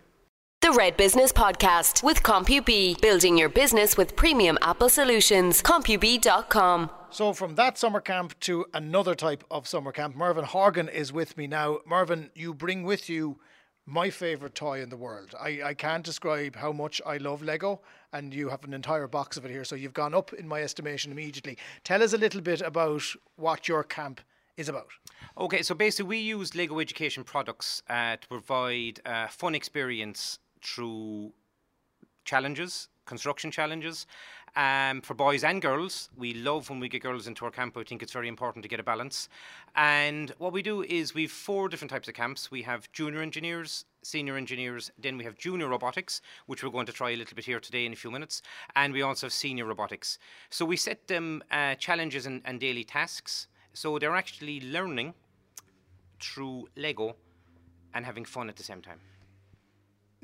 The 0.66 0.72
Red 0.72 0.96
Business 0.96 1.32
Podcast 1.32 2.02
with 2.02 2.24
CompuB, 2.24 3.00
building 3.00 3.38
your 3.38 3.48
business 3.48 3.96
with 3.96 4.16
premium 4.16 4.58
Apple 4.62 4.88
solutions. 4.88 5.62
CompuB.com. 5.62 6.90
So, 7.08 7.32
from 7.32 7.54
that 7.54 7.78
summer 7.78 8.00
camp 8.00 8.34
to 8.40 8.66
another 8.74 9.14
type 9.14 9.44
of 9.48 9.68
summer 9.68 9.92
camp, 9.92 10.16
Mervyn 10.16 10.44
Horgan 10.44 10.88
is 10.88 11.12
with 11.12 11.36
me 11.36 11.46
now. 11.46 11.78
Mervyn, 11.86 12.30
you 12.34 12.52
bring 12.52 12.82
with 12.82 13.08
you 13.08 13.38
my 13.86 14.10
favourite 14.10 14.56
toy 14.56 14.82
in 14.82 14.88
the 14.88 14.96
world. 14.96 15.36
I, 15.40 15.60
I 15.64 15.74
can't 15.74 16.02
describe 16.02 16.56
how 16.56 16.72
much 16.72 17.00
I 17.06 17.18
love 17.18 17.44
Lego, 17.44 17.82
and 18.12 18.34
you 18.34 18.48
have 18.48 18.64
an 18.64 18.74
entire 18.74 19.06
box 19.06 19.36
of 19.36 19.44
it 19.44 19.52
here. 19.52 19.64
So, 19.64 19.76
you've 19.76 19.94
gone 19.94 20.14
up 20.14 20.32
in 20.32 20.48
my 20.48 20.62
estimation 20.62 21.12
immediately. 21.12 21.58
Tell 21.84 22.02
us 22.02 22.12
a 22.12 22.18
little 22.18 22.40
bit 22.40 22.60
about 22.60 23.04
what 23.36 23.68
your 23.68 23.84
camp 23.84 24.20
is 24.56 24.68
about. 24.68 24.88
Okay, 25.38 25.62
so 25.62 25.76
basically, 25.76 26.08
we 26.08 26.18
use 26.18 26.56
Lego 26.56 26.80
Education 26.80 27.22
products 27.22 27.84
uh, 27.88 28.16
to 28.16 28.26
provide 28.26 28.98
a 29.06 29.28
fun 29.28 29.54
experience 29.54 30.40
through 30.66 31.32
challenges, 32.24 32.88
construction 33.04 33.50
challenges. 33.50 34.06
Um, 34.56 35.02
for 35.02 35.12
boys 35.12 35.44
and 35.44 35.60
girls, 35.60 36.08
we 36.16 36.32
love 36.32 36.70
when 36.70 36.80
we 36.80 36.88
get 36.88 37.02
girls 37.02 37.26
into 37.26 37.44
our 37.44 37.50
camp. 37.50 37.76
I 37.76 37.84
think 37.84 38.02
it's 38.02 38.12
very 38.12 38.26
important 38.26 38.62
to 38.62 38.68
get 38.68 38.80
a 38.80 38.82
balance. 38.82 39.28
And 39.74 40.32
what 40.38 40.52
we 40.52 40.62
do 40.62 40.82
is 40.82 41.14
we've 41.14 41.30
four 41.30 41.68
different 41.68 41.90
types 41.90 42.08
of 42.08 42.14
camps. 42.14 42.50
We 42.50 42.62
have 42.62 42.90
junior 42.92 43.20
engineers, 43.20 43.84
senior 44.02 44.36
engineers, 44.36 44.90
then 44.98 45.18
we 45.18 45.24
have 45.24 45.36
junior 45.36 45.68
robotics, 45.68 46.22
which 46.46 46.64
we're 46.64 46.70
going 46.70 46.86
to 46.86 46.92
try 46.92 47.10
a 47.10 47.16
little 47.16 47.34
bit 47.34 47.44
here 47.44 47.60
today 47.60 47.84
in 47.84 47.92
a 47.92 47.96
few 47.96 48.10
minutes, 48.10 48.40
and 48.74 48.92
we 48.92 49.02
also 49.02 49.26
have 49.26 49.32
senior 49.32 49.66
robotics. 49.66 50.18
So 50.48 50.64
we 50.64 50.76
set 50.76 51.06
them 51.06 51.42
uh, 51.50 51.74
challenges 51.74 52.24
and, 52.24 52.40
and 52.44 52.58
daily 52.58 52.84
tasks. 52.84 53.48
So 53.74 53.98
they're 53.98 54.16
actually 54.16 54.60
learning 54.60 55.12
through 56.18 56.68
Lego 56.76 57.14
and 57.92 58.06
having 58.06 58.24
fun 58.24 58.48
at 58.48 58.56
the 58.56 58.62
same 58.62 58.80
time. 58.80 59.00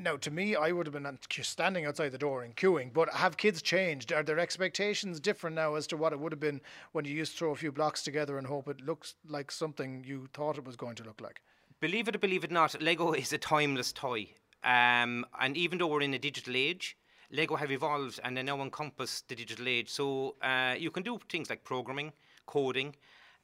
Now, 0.02 0.16
to 0.16 0.32
me, 0.32 0.56
I 0.56 0.72
would 0.72 0.86
have 0.86 0.94
been 0.94 1.18
standing 1.42 1.86
outside 1.86 2.08
the 2.08 2.18
door 2.18 2.42
and 2.42 2.56
queuing, 2.56 2.92
but 2.92 3.08
have 3.10 3.36
kids 3.36 3.62
changed? 3.62 4.12
Are 4.12 4.24
their 4.24 4.40
expectations 4.40 5.20
different 5.20 5.54
now 5.54 5.76
as 5.76 5.86
to 5.86 5.96
what 5.96 6.12
it 6.12 6.18
would 6.18 6.32
have 6.32 6.40
been 6.40 6.60
when 6.90 7.04
you 7.04 7.14
used 7.14 7.32
to 7.32 7.38
throw 7.38 7.52
a 7.52 7.56
few 7.56 7.70
blocks 7.70 8.02
together 8.02 8.36
and 8.36 8.44
hope 8.44 8.66
it 8.66 8.80
looks 8.80 9.14
like 9.28 9.52
something 9.52 10.02
you 10.04 10.28
thought 10.34 10.58
it 10.58 10.64
was 10.64 10.74
going 10.74 10.96
to 10.96 11.04
look 11.04 11.20
like? 11.20 11.40
Believe 11.78 12.08
it 12.08 12.16
or 12.16 12.18
believe 12.18 12.42
it 12.42 12.50
not, 12.50 12.82
Lego 12.82 13.12
is 13.12 13.32
a 13.32 13.38
timeless 13.38 13.92
toy. 13.92 14.26
Um, 14.64 15.24
and 15.40 15.56
even 15.56 15.78
though 15.78 15.86
we're 15.86 16.02
in 16.02 16.14
a 16.14 16.18
digital 16.18 16.56
age, 16.56 16.96
Lego 17.30 17.54
have 17.54 17.70
evolved 17.70 18.18
and 18.24 18.36
they 18.36 18.42
now 18.42 18.60
encompass 18.60 19.22
the 19.28 19.36
digital 19.36 19.68
age. 19.68 19.88
So 19.88 20.34
uh, 20.42 20.74
you 20.76 20.90
can 20.90 21.04
do 21.04 21.20
things 21.28 21.48
like 21.48 21.62
programming, 21.62 22.12
coding, 22.46 22.96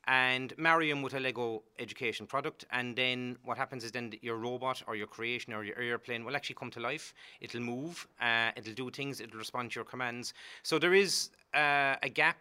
and 0.08 0.54
them 0.88 1.02
with 1.02 1.12
a 1.14 1.20
Lego 1.20 1.62
education 1.78 2.26
product. 2.26 2.64
And 2.72 2.96
then 2.96 3.36
what 3.44 3.58
happens 3.58 3.84
is 3.84 3.92
then 3.92 4.14
your 4.22 4.36
robot 4.36 4.82
or 4.86 4.96
your 4.96 5.06
creation 5.06 5.52
or 5.52 5.62
your 5.64 5.78
airplane 5.78 6.24
will 6.24 6.34
actually 6.34 6.56
come 6.56 6.70
to 6.72 6.80
life. 6.80 7.12
It'll 7.40 7.60
move, 7.60 8.08
uh, 8.20 8.50
it'll 8.56 8.72
do 8.72 8.90
things, 8.90 9.20
it'll 9.20 9.38
respond 9.38 9.72
to 9.72 9.76
your 9.76 9.84
commands. 9.84 10.32
So 10.62 10.78
there 10.78 10.94
is 10.94 11.30
uh, 11.54 11.96
a 12.02 12.08
gap. 12.08 12.38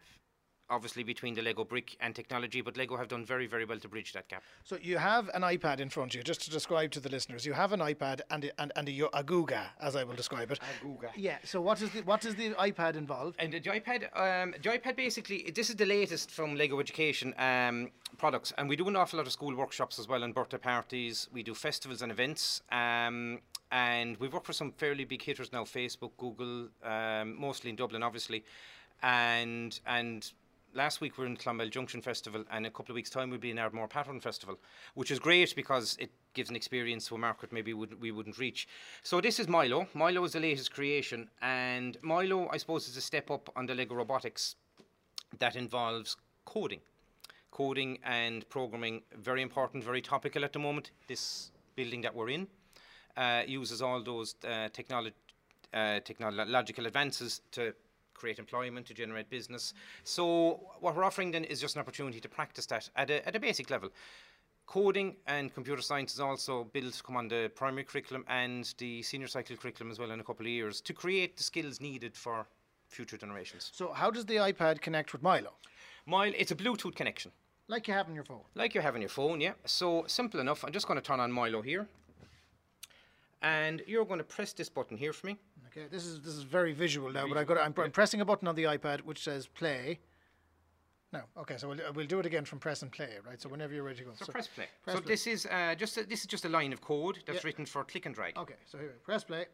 Obviously, 0.69 1.01
between 1.03 1.33
the 1.33 1.41
Lego 1.41 1.63
brick 1.63 1.95
and 2.01 2.13
technology, 2.13 2.59
but 2.59 2.75
Lego 2.75 2.97
have 2.97 3.07
done 3.07 3.25
very, 3.25 3.47
very 3.47 3.63
well 3.63 3.79
to 3.79 3.87
bridge 3.87 4.11
that 4.11 4.27
gap. 4.27 4.43
So 4.65 4.77
you 4.81 4.97
have 4.97 5.29
an 5.33 5.41
iPad 5.41 5.79
in 5.79 5.89
front 5.89 6.11
of 6.11 6.15
you, 6.17 6.23
just 6.23 6.41
to 6.41 6.49
describe 6.49 6.91
to 6.91 6.99
the 6.99 7.07
listeners. 7.07 7.45
You 7.45 7.53
have 7.53 7.71
an 7.71 7.79
iPad 7.79 8.19
and 8.29 8.43
a, 8.43 8.61
and, 8.61 8.73
and 8.75 8.89
a, 8.89 8.91
yo- 8.91 9.09
a 9.13 9.23
Guga, 9.23 9.67
as 9.79 9.95
I 9.95 10.03
will 10.03 10.15
describe 10.15 10.51
it. 10.51 10.59
A 10.59 10.85
Guga. 10.85 11.09
Yeah. 11.15 11.37
So 11.45 11.61
what 11.61 11.81
is 11.81 11.89
the 11.91 12.01
what 12.01 12.19
does 12.19 12.35
the 12.35 12.49
iPad 12.55 12.97
involve? 12.97 13.35
And 13.39 13.53
the 13.53 13.61
iPad, 13.61 14.09
um, 14.13 14.53
the 14.61 14.69
iPad 14.69 14.97
basically, 14.97 15.49
this 15.55 15.69
is 15.69 15.77
the 15.77 15.85
latest 15.85 16.31
from 16.31 16.55
Lego 16.57 16.81
Education 16.81 17.33
um, 17.37 17.89
products, 18.17 18.51
and 18.57 18.67
we 18.67 18.75
do 18.75 18.89
an 18.89 18.97
awful 18.97 19.17
lot 19.17 19.25
of 19.25 19.31
school 19.31 19.55
workshops 19.55 19.97
as 19.99 20.09
well, 20.09 20.23
and 20.23 20.35
birthday 20.35 20.57
parties. 20.57 21.29
We 21.31 21.43
do 21.43 21.53
festivals 21.53 22.01
and 22.01 22.11
events, 22.11 22.61
um, 22.73 23.39
and 23.71 24.17
we 24.17 24.27
work 24.27 24.43
for 24.43 24.51
some 24.51 24.73
fairly 24.73 25.05
big 25.05 25.21
hitters 25.21 25.53
now: 25.53 25.63
Facebook, 25.63 26.11
Google, 26.17 26.67
um, 26.83 27.39
mostly 27.39 27.69
in 27.69 27.77
Dublin, 27.77 28.03
obviously, 28.03 28.43
and 29.01 29.79
and. 29.85 30.29
Last 30.73 31.01
week 31.01 31.17
we 31.17 31.23
were 31.23 31.27
in 31.27 31.37
Clonmel 31.37 31.69
Junction 31.69 32.01
Festival, 32.01 32.43
and 32.51 32.65
a 32.65 32.69
couple 32.69 32.91
of 32.91 32.95
weeks' 32.95 33.09
time 33.09 33.29
we'll 33.29 33.39
be 33.39 33.51
in 33.51 33.57
Ardmore 33.57 33.87
Pattern 33.87 34.19
Festival, 34.19 34.59
which 34.93 35.09
is 35.09 35.17
great 35.17 35.55
because 35.55 35.95
it 35.99 36.11
gives 36.33 36.49
an 36.49 36.55
experience 36.55 37.07
to 37.07 37.15
a 37.15 37.17
market 37.17 37.51
maybe 37.51 37.73
would, 37.73 37.99
we 37.99 38.11
wouldn't 38.11 38.37
reach. 38.37 38.67
So 39.01 39.19
this 39.19 39.39
is 39.39 39.47
Milo. 39.47 39.87
Milo 39.93 40.23
is 40.23 40.33
the 40.33 40.39
latest 40.39 40.71
creation, 40.71 41.29
and 41.41 41.97
Milo, 42.01 42.49
I 42.51 42.57
suppose, 42.57 42.87
is 42.87 42.97
a 42.97 43.01
step 43.01 43.31
up 43.31 43.49
on 43.55 43.65
the 43.65 43.73
Lego 43.73 43.95
robotics 43.95 44.55
that 45.39 45.55
involves 45.55 46.17
coding. 46.45 46.81
Coding 47.49 47.97
and 48.03 48.47
programming, 48.49 49.01
very 49.15 49.41
important, 49.41 49.83
very 49.83 50.01
topical 50.01 50.43
at 50.43 50.53
the 50.53 50.59
moment. 50.59 50.91
This 51.07 51.51
building 51.75 52.01
that 52.01 52.13
we're 52.13 52.29
in 52.29 52.47
uh, 53.15 53.43
uses 53.47 53.81
all 53.81 54.03
those 54.03 54.35
uh, 54.43 54.69
technolo- 54.69 55.13
uh, 55.73 56.01
technological 56.01 56.85
advances 56.85 57.41
to 57.51 57.73
create 58.17 58.39
employment, 58.39 58.85
to 58.87 58.93
generate 58.93 59.29
business. 59.29 59.73
So 60.03 60.59
what 60.79 60.95
we're 60.95 61.05
offering 61.05 61.31
then 61.31 61.45
is 61.45 61.61
just 61.61 61.75
an 61.75 61.81
opportunity 61.81 62.19
to 62.19 62.29
practice 62.29 62.65
that 62.67 62.89
at 62.95 63.09
a, 63.09 63.25
at 63.27 63.35
a 63.35 63.39
basic 63.39 63.69
level. 63.69 63.89
Coding 64.65 65.15
and 65.27 65.53
computer 65.53 65.81
science 65.81 66.13
is 66.13 66.19
also 66.19 66.65
built 66.73 66.93
to 66.93 67.03
come 67.03 67.15
on 67.15 67.29
the 67.29 67.49
primary 67.55 67.85
curriculum 67.85 68.25
and 68.27 68.73
the 68.79 69.01
senior 69.01 69.27
cycle 69.27 69.55
curriculum 69.55 69.91
as 69.91 69.99
well 69.99 70.11
in 70.11 70.19
a 70.19 70.23
couple 70.23 70.45
of 70.45 70.51
years 70.51 70.81
to 70.81 70.93
create 70.93 71.37
the 71.37 71.43
skills 71.43 71.79
needed 71.79 72.17
for 72.17 72.45
future 72.89 73.17
generations. 73.17 73.71
So 73.73 73.93
how 73.93 74.11
does 74.11 74.25
the 74.25 74.35
iPad 74.35 74.81
connect 74.81 75.13
with 75.13 75.21
Milo? 75.21 75.53
Milo, 76.05 76.33
it's 76.37 76.51
a 76.51 76.55
Bluetooth 76.55 76.95
connection. 76.95 77.31
Like 77.69 77.87
you 77.87 77.93
have 77.93 78.07
on 78.07 78.15
your 78.15 78.23
phone. 78.23 78.41
Like 78.55 78.75
you 78.75 78.81
have 78.81 78.95
on 78.95 79.01
your 79.01 79.09
phone, 79.09 79.41
yeah. 79.41 79.53
So 79.65 80.05
simple 80.07 80.39
enough. 80.39 80.63
I'm 80.63 80.71
just 80.71 80.87
going 80.87 80.99
to 80.99 81.05
turn 81.05 81.19
on 81.19 81.31
Milo 81.31 81.61
here. 81.61 81.87
And 83.41 83.81
you're 83.85 84.05
going 84.05 84.19
to 84.19 84.23
press 84.23 84.53
this 84.53 84.69
button 84.69 84.97
here 84.97 85.13
for 85.13 85.27
me. 85.27 85.37
Okay. 85.77 85.87
This 85.91 86.05
is 86.05 86.21
this 86.21 86.33
is 86.33 86.43
very 86.43 86.73
visual 86.73 87.11
now, 87.11 87.27
but 87.27 87.37
I 87.37 87.43
got 87.43 87.57
I'm, 87.57 87.73
I'm 87.77 87.91
pressing 87.91 88.21
a 88.21 88.25
button 88.25 88.47
on 88.47 88.55
the 88.55 88.63
iPad 88.63 89.01
which 89.01 89.23
says 89.23 89.47
play. 89.47 89.99
No. 91.13 91.21
Okay. 91.37 91.57
So 91.57 91.69
we'll, 91.69 91.77
we'll 91.93 92.07
do 92.07 92.19
it 92.19 92.25
again 92.25 92.45
from 92.45 92.59
press 92.59 92.81
and 92.81 92.91
play, 92.91 93.09
right? 93.25 93.41
So 93.41 93.47
whenever 93.49 93.73
you're 93.73 93.83
ready 93.83 93.99
to 93.99 94.05
go. 94.05 94.11
So, 94.15 94.31
press 94.31 94.47
play. 94.47 94.65
press 94.83 94.95
so 94.95 95.01
play. 95.01 95.13
this 95.13 95.27
is 95.27 95.45
uh, 95.45 95.75
just 95.75 95.97
a, 95.97 96.03
this 96.03 96.21
is 96.21 96.25
just 96.25 96.45
a 96.45 96.49
line 96.49 96.73
of 96.73 96.81
code 96.81 97.19
that's 97.25 97.43
Yeah. 97.43 97.47
written 97.47 97.65
for 97.65 97.83
click 97.83 98.05
and 98.05 98.15
drag. 98.15 98.37
Okay. 98.37 98.55
So 98.65 98.77
here, 98.77 98.87
we 98.87 98.99
press 99.05 99.23
play. 99.23 99.45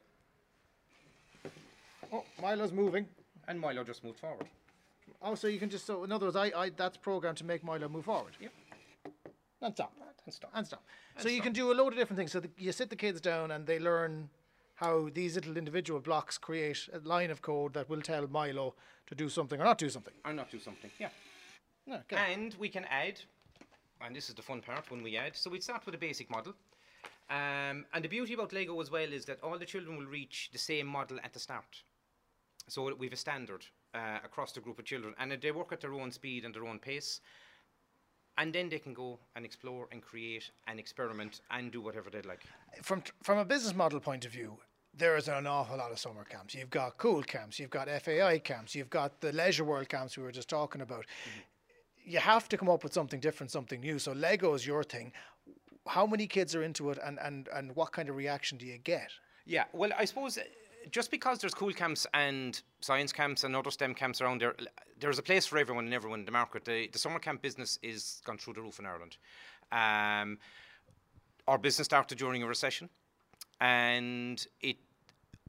Oh, 2.11 2.23
Milo's 2.41 2.71
moving. 2.71 3.05
And 3.47 3.59
Milo 3.59 3.83
just 3.83 4.03
moved 4.03 4.19
forward. 4.19 4.47
Oh, 5.21 5.35
so 5.35 5.47
you 5.47 5.59
can 5.59 5.69
just 5.69 5.85
so 5.85 6.03
in 6.05 6.11
other 6.11 6.27
words, 6.27 6.37
I, 6.37 6.51
I 6.55 6.69
that's 6.69 6.97
programmed 6.97 7.37
to 7.39 7.43
make 7.43 7.63
Milo 7.63 7.89
move 7.89 8.05
forward. 8.05 8.33
Yep. 8.39 8.53
And 9.61 9.73
stop. 9.75 9.93
And 10.25 10.33
stop. 10.33 10.51
And 10.53 10.65
stop. 10.65 10.83
so 11.17 11.27
you 11.27 11.41
can 11.41 11.51
do 11.51 11.71
a 11.71 11.75
load 11.75 11.91
of 11.93 11.99
different 11.99 12.17
things. 12.17 12.31
So 12.31 12.39
the, 12.39 12.49
you 12.57 12.71
sit 12.71 12.89
the 12.89 12.95
kids 12.95 13.19
down 13.19 13.51
and 13.51 13.65
they 13.67 13.79
learn 13.79 14.29
how 14.83 15.09
these 15.13 15.35
little 15.35 15.57
individual 15.57 15.99
blocks 15.99 16.37
create 16.37 16.89
a 16.93 16.99
line 17.07 17.31
of 17.31 17.41
code 17.41 17.73
that 17.73 17.89
will 17.89 18.01
tell 18.01 18.27
Milo 18.27 18.75
to 19.07 19.15
do 19.15 19.29
something 19.29 19.59
or 19.61 19.63
not 19.63 19.77
do 19.77 19.89
something. 19.89 20.13
Or 20.25 20.33
not 20.33 20.51
do 20.51 20.59
something. 20.59 20.91
Yeah. 20.99 21.09
Okay. 21.89 22.15
And 22.33 22.55
we 22.59 22.69
can 22.69 22.85
add, 22.85 23.19
and 24.01 24.15
this 24.15 24.29
is 24.29 24.35
the 24.35 24.41
fun 24.41 24.61
part 24.61 24.89
when 24.91 25.03
we 25.03 25.17
add. 25.17 25.35
So 25.35 25.49
we 25.49 25.59
start 25.59 25.85
with 25.85 25.95
a 25.95 25.97
basic 25.97 26.29
model. 26.29 26.53
Um, 27.29 27.85
and 27.93 28.03
the 28.03 28.09
beauty 28.09 28.33
about 28.33 28.53
Lego 28.53 28.79
as 28.81 28.91
well 28.91 29.11
is 29.11 29.25
that 29.25 29.39
all 29.41 29.57
the 29.57 29.65
children 29.65 29.97
will 29.97 30.05
reach 30.05 30.49
the 30.51 30.59
same 30.59 30.87
model 30.87 31.17
at 31.23 31.33
the 31.33 31.39
start. 31.39 31.83
So 32.67 32.93
we 32.95 33.07
have 33.07 33.13
a 33.13 33.17
standard 33.17 33.65
uh, 33.93 34.19
across 34.23 34.51
the 34.51 34.61
group 34.61 34.79
of 34.79 34.85
children, 34.85 35.13
and 35.19 35.31
they 35.41 35.51
work 35.51 35.71
at 35.73 35.81
their 35.81 35.93
own 35.93 36.11
speed 36.11 36.45
and 36.45 36.53
their 36.53 36.65
own 36.65 36.79
pace. 36.79 37.21
And 38.37 38.51
then 38.51 38.69
they 38.69 38.79
can 38.79 38.93
go 38.93 39.19
and 39.35 39.45
explore 39.45 39.87
and 39.91 40.01
create 40.01 40.49
and 40.67 40.79
experiment 40.79 41.41
and 41.51 41.71
do 41.71 41.81
whatever 41.81 42.09
they'd 42.09 42.25
like. 42.25 42.41
from 42.81 43.03
from 43.21 43.37
a 43.37 43.45
business 43.45 43.75
model 43.75 43.99
point 43.99 44.25
of 44.25 44.31
view, 44.31 44.57
there 44.95 45.17
is 45.17 45.27
an 45.27 45.47
awful 45.47 45.77
lot 45.77 45.91
of 45.91 45.99
summer 45.99 46.23
camps. 46.23 46.53
You've 46.53 46.69
got 46.69 46.97
cool 46.97 47.23
camps, 47.23 47.59
you've 47.59 47.69
got 47.69 47.89
FAI 47.89 48.39
camps, 48.39 48.75
you've 48.75 48.89
got 48.89 49.19
the 49.21 49.31
leisure 49.31 49.63
world 49.63 49.89
camps 49.89 50.17
we 50.17 50.23
were 50.23 50.31
just 50.31 50.49
talking 50.49 50.81
about. 50.81 51.01
Mm-hmm. 51.01 52.11
You 52.11 52.19
have 52.19 52.49
to 52.49 52.57
come 52.57 52.69
up 52.69 52.83
with 52.83 52.93
something 52.93 53.19
different, 53.19 53.51
something 53.51 53.79
new. 53.79 53.97
So 53.97 54.11
Lego 54.11 54.53
is 54.53 54.67
your 54.67 54.83
thing. 54.83 55.13
How 55.87 56.05
many 56.05 56.27
kids 56.27 56.53
are 56.55 56.63
into 56.63 56.89
it, 56.91 56.99
and, 57.03 57.17
and, 57.19 57.49
and 57.53 57.75
what 57.75 57.91
kind 57.91 58.09
of 58.09 58.15
reaction 58.15 58.57
do 58.57 58.65
you 58.65 58.77
get? 58.77 59.09
Yeah, 59.45 59.65
well, 59.73 59.91
I 59.97 60.05
suppose 60.05 60.37
uh, 60.37 60.43
just 60.91 61.11
because 61.11 61.39
there's 61.39 61.53
cool 61.53 61.73
camps 61.73 62.05
and 62.13 62.61
science 62.81 63.11
camps 63.11 63.43
and 63.43 63.55
other 63.55 63.71
STEM 63.71 63.95
camps 63.95 64.21
around 64.21 64.41
there, 64.41 64.55
there's 64.99 65.19
a 65.19 65.23
place 65.23 65.45
for 65.45 65.57
everyone 65.57 65.85
and 65.85 65.93
everyone 65.93 66.19
in 66.19 66.25
the 66.25 66.31
market. 66.31 66.65
The, 66.65 66.87
the 66.91 66.99
summer 66.99 67.19
camp 67.19 67.41
business 67.41 67.79
is 67.81 68.21
gone 68.25 68.37
through 68.37 68.53
the 68.53 68.61
roof 68.61 68.79
in 68.79 68.85
Ireland. 68.85 69.17
Um, 69.71 70.37
our 71.47 71.57
business 71.57 71.85
started 71.85 72.17
during 72.17 72.43
a 72.43 72.47
recession, 72.47 72.89
and 73.61 74.45
it 74.61 74.77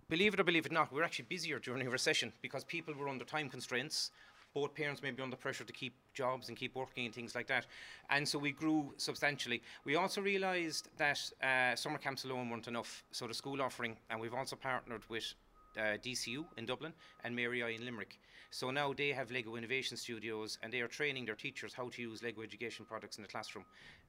believe 0.09 0.35
it 0.35 0.41
or 0.41 0.45
believe 0.45 0.67
it 0.67 0.73
not, 0.73 0.93
we 0.93 0.99
were 0.99 1.05
actually 1.05 1.27
busier 1.29 1.59
during 1.59 1.87
a 1.87 1.91
recession 1.91 2.33
because 2.43 2.65
people 2.65 2.95
were 2.95 3.09
under 3.09 3.25
time 3.25 3.49
constraints. 3.49 4.11
Both 4.55 4.75
parents 4.75 5.03
may 5.03 5.11
be 5.11 5.21
under 5.21 5.37
pressure 5.37 5.65
to 5.65 5.73
keep 5.73 5.95
jobs 6.13 6.49
and 6.49 6.57
keep 6.57 6.77
working 6.77 7.07
and 7.07 7.15
things 7.15 7.35
like 7.35 7.49
that. 7.49 7.67
And 8.11 8.29
so 8.29 8.39
we 8.39 8.53
grew 8.53 8.95
substantially. 8.99 9.61
We 9.85 9.97
also 9.97 10.21
realised 10.21 10.91
that 10.97 11.19
uh, 11.43 11.75
summer 11.75 11.99
camps 11.99 12.25
alone 12.25 12.49
weren't 12.51 12.69
enough. 12.69 13.03
So 13.11 13.27
the 13.27 13.35
school 13.35 13.61
offering, 13.61 13.97
and 14.11 14.21
we've 14.21 14.35
also 14.35 14.55
partnered 14.55 15.03
with 15.09 15.35
uh, 15.77 15.99
DCU 16.05 16.45
in 16.57 16.67
Dublin 16.67 16.93
and 17.25 17.35
Mary 17.35 17.65
I 17.65 17.71
in 17.71 17.85
Limerick. 17.85 18.21
So 18.55 18.71
now 18.71 18.93
they 18.93 19.09
have 19.09 19.33
Lego 19.33 19.57
Innovation 19.57 19.97
Studios 19.97 20.59
and 20.63 20.73
they 20.73 20.81
are 20.81 20.87
training 20.87 21.25
their 21.25 21.35
teachers 21.35 21.75
how 21.75 21.89
to 21.89 22.01
use 22.01 22.23
Lego 22.23 22.41
education 22.41 22.85
products 22.85 23.17
in 23.17 23.23
the 23.23 23.29
classroom 23.29 23.65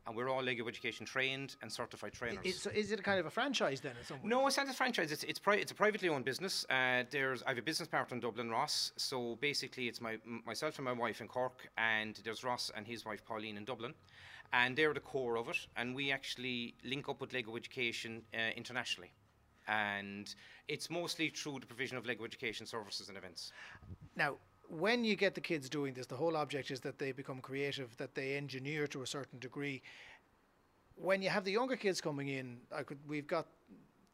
and 0.06 0.16
we're 0.16 0.30
all 0.30 0.44
Lego 0.44 0.68
Education 0.68 1.04
trained 1.04 1.56
and 1.64 1.72
certified 1.72 2.14
trainers. 2.14 2.46
It's, 2.46 2.68
is 2.68 2.92
it 2.92 3.00
a 3.00 3.02
kind 3.02 3.20
of 3.20 3.26
a 3.26 3.32
franchise 3.32 3.82
then? 3.82 3.94
In 4.00 4.06
some 4.06 4.18
way? 4.18 4.30
No, 4.30 4.46
it's 4.46 4.58
not 4.58 4.70
a 4.70 4.74
franchise. 4.74 5.12
It's 5.12 5.24
it's, 5.24 5.40
pri- 5.40 5.56
it's 5.56 5.72
a 5.72 5.76
privately 5.76 6.10
owned 6.10 6.26
business. 6.26 6.64
Uh, 6.70 7.06
there's 7.10 7.42
I 7.42 7.50
have 7.50 7.58
a 7.58 7.64
business 7.64 7.88
partner 7.88 8.14
in 8.14 8.22
Dublin, 8.22 8.52
Ross. 8.52 8.92
So 8.98 9.36
basically, 9.42 9.88
it's 9.88 10.00
my 10.00 10.20
myself 10.46 10.78
and 10.78 10.86
my 10.86 10.94
wife 10.94 11.22
in 11.22 11.28
Cork, 11.28 11.68
and 11.80 12.22
there's 12.24 12.44
Ross 12.44 12.70
and 12.76 12.86
his 12.86 13.04
wife 13.04 13.26
Pauline 13.26 13.58
in 13.58 13.66
Dublin, 13.66 13.96
and 14.54 14.76
they're 14.76 14.94
the 14.94 15.00
core 15.00 15.38
of 15.38 15.50
it. 15.50 15.58
And 15.76 15.96
we 15.96 16.12
actually 16.12 16.76
link 16.84 17.10
up 17.10 17.20
with 17.20 17.34
Lego 17.34 17.56
Education 17.56 18.22
uh, 18.32 18.52
internationally 18.56 19.12
and 19.68 20.34
it's 20.68 20.90
mostly 20.90 21.30
through 21.30 21.60
the 21.60 21.66
provision 21.66 21.98
of 21.98 22.06
Lego 22.06 22.24
education 22.24 22.66
services 22.66 23.10
and 23.10 23.18
events. 23.18 23.52
Now, 24.16 24.36
when 24.70 25.04
you 25.04 25.16
get 25.16 25.36
the 25.36 25.42
kids 25.42 25.70
doing 25.70 25.94
this, 25.94 26.08
the 26.08 26.16
whole 26.16 26.36
object 26.36 26.72
is 26.72 26.80
that 26.82 26.98
they 26.98 27.12
become 27.12 27.40
creative, 27.40 27.96
that 27.98 28.16
they 28.16 28.36
engineer 28.36 28.88
to 28.88 29.04
a 29.04 29.08
certain 29.08 29.40
degree. 29.40 29.82
When 30.96 31.22
you 31.22 31.30
have 31.30 31.44
the 31.44 31.52
younger 31.52 31.76
kids 31.76 32.02
coming 32.02 32.30
in, 32.30 32.58
I 32.76 32.84
could, 32.84 32.98
we've 33.08 33.28
got 33.28 33.48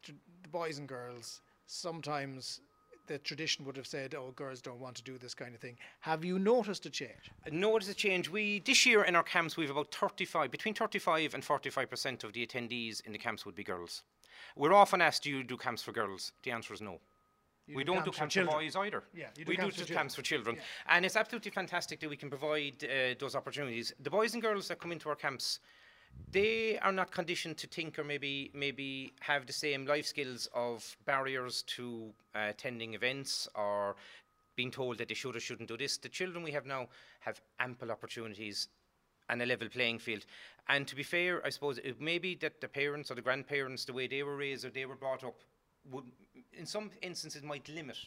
the 0.05 0.49
boys 0.49 0.77
and 0.77 0.87
girls. 0.87 1.41
Sometimes 1.67 2.61
the 3.07 3.19
tradition 3.19 3.65
would 3.65 3.77
have 3.77 3.87
said, 3.87 4.15
"Oh, 4.15 4.31
girls 4.31 4.61
don't 4.61 4.79
want 4.79 4.95
to 4.97 5.03
do 5.03 5.17
this 5.17 5.33
kind 5.33 5.53
of 5.53 5.61
thing." 5.61 5.77
Have 6.01 6.23
you 6.23 6.39
noticed 6.39 6.85
a 6.85 6.89
change? 6.89 7.31
Uh, 7.45 7.49
noticed 7.51 7.91
a 7.91 7.93
change. 7.93 8.29
We 8.29 8.59
this 8.59 8.85
year 8.85 9.03
in 9.03 9.15
our 9.15 9.23
camps 9.23 9.57
we've 9.57 9.69
about 9.69 9.93
35, 9.93 10.51
between 10.51 10.73
35 10.73 11.33
and 11.33 11.43
45 11.43 11.89
percent 11.89 12.23
of 12.23 12.33
the 12.33 12.45
attendees 12.45 13.05
in 13.05 13.11
the 13.11 13.17
camps 13.17 13.45
would 13.45 13.55
be 13.55 13.63
girls. 13.63 14.03
We're 14.55 14.73
often 14.73 15.01
asked, 15.01 15.23
"Do 15.23 15.29
you 15.29 15.43
do 15.43 15.57
camps 15.57 15.81
for 15.83 15.91
girls?" 15.91 16.31
The 16.43 16.51
answer 16.51 16.73
is 16.73 16.81
no. 16.81 16.99
You 17.67 17.75
we 17.75 17.83
do 17.83 17.95
not 17.95 18.05
do 18.05 18.11
camps 18.11 18.35
for, 18.35 18.45
for 18.45 18.51
boys 18.51 18.75
either. 18.75 19.03
Yeah, 19.13 19.27
do 19.33 19.43
we 19.47 19.55
camps 19.55 19.77
do 19.77 19.85
for 19.85 19.93
camps 19.93 20.15
for 20.15 20.21
children, 20.21 20.55
yeah. 20.55 20.95
and 20.95 21.05
it's 21.05 21.15
absolutely 21.15 21.51
fantastic 21.51 21.99
that 21.99 22.09
we 22.09 22.17
can 22.17 22.29
provide 22.29 22.83
uh, 22.83 23.15
those 23.19 23.35
opportunities. 23.35 23.93
The 23.99 24.09
boys 24.09 24.33
and 24.33 24.41
girls 24.41 24.67
that 24.67 24.79
come 24.79 24.91
into 24.91 25.09
our 25.09 25.15
camps, 25.15 25.59
they 26.31 26.79
are 26.79 26.91
not 26.91 27.11
conditioned 27.11 27.57
to 27.57 27.67
think 27.67 27.99
or 27.99 28.03
maybe 28.03 28.51
maybe 28.53 29.13
have 29.21 29.45
the 29.45 29.53
same 29.53 29.85
life 29.85 30.05
skills 30.05 30.49
of 30.53 30.97
barriers 31.05 31.63
to 31.63 32.11
uh, 32.35 32.47
attending 32.49 32.93
events 32.93 33.47
or 33.55 33.95
being 34.55 34.71
told 34.71 34.97
that 34.97 35.07
they 35.07 35.13
should 35.13 35.35
or 35.35 35.39
shouldn't 35.39 35.69
do 35.69 35.77
this. 35.77 35.97
The 35.97 36.09
children 36.09 36.43
we 36.43 36.51
have 36.51 36.65
now 36.65 36.89
have 37.21 37.39
ample 37.59 37.91
opportunities 37.91 38.67
and 39.31 39.41
a 39.41 39.45
level 39.45 39.67
playing 39.69 39.97
field. 39.97 40.25
And 40.67 40.87
to 40.87 40.95
be 40.95 41.03
fair, 41.03 41.43
I 41.45 41.49
suppose 41.49 41.79
it 41.79 41.99
may 41.99 42.19
be 42.19 42.35
that 42.35 42.61
the 42.61 42.67
parents 42.67 43.09
or 43.09 43.15
the 43.15 43.21
grandparents, 43.21 43.85
the 43.85 43.93
way 43.93 44.07
they 44.07 44.21
were 44.21 44.35
raised 44.35 44.63
or 44.63 44.69
they 44.69 44.85
were 44.85 44.95
brought 44.95 45.23
up, 45.23 45.39
would, 45.89 46.03
in 46.53 46.65
some 46.65 46.91
instances, 47.01 47.41
might 47.41 47.67
limit 47.69 47.97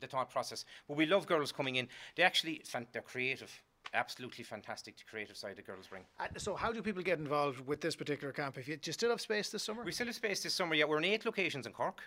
the 0.00 0.06
thought 0.06 0.30
process. 0.30 0.64
But 0.86 0.96
we 0.96 1.06
love 1.06 1.26
girls 1.26 1.50
coming 1.50 1.76
in. 1.76 1.88
They 2.14 2.22
actually, 2.22 2.62
they're 2.92 3.02
creative. 3.02 3.50
Absolutely 3.94 4.44
fantastic 4.44 4.98
the 4.98 5.04
creative 5.04 5.36
side 5.36 5.56
the 5.56 5.62
girls 5.62 5.86
bring. 5.86 6.02
Uh, 6.20 6.26
so, 6.36 6.54
how 6.54 6.70
do 6.70 6.82
people 6.82 7.02
get 7.02 7.18
involved 7.18 7.66
with 7.66 7.80
this 7.80 7.96
particular 7.96 8.34
camp? 8.34 8.58
If 8.58 8.68
you, 8.68 8.76
do 8.76 8.88
you 8.88 8.92
still 8.92 9.08
have 9.08 9.20
space 9.20 9.48
this 9.48 9.62
summer? 9.62 9.82
We 9.82 9.92
still 9.92 10.06
have 10.06 10.14
space 10.14 10.42
this 10.42 10.52
summer. 10.52 10.74
Yeah, 10.74 10.84
we're 10.84 10.98
in 10.98 11.06
eight 11.06 11.24
locations 11.24 11.66
in 11.66 11.72
Cork, 11.72 12.02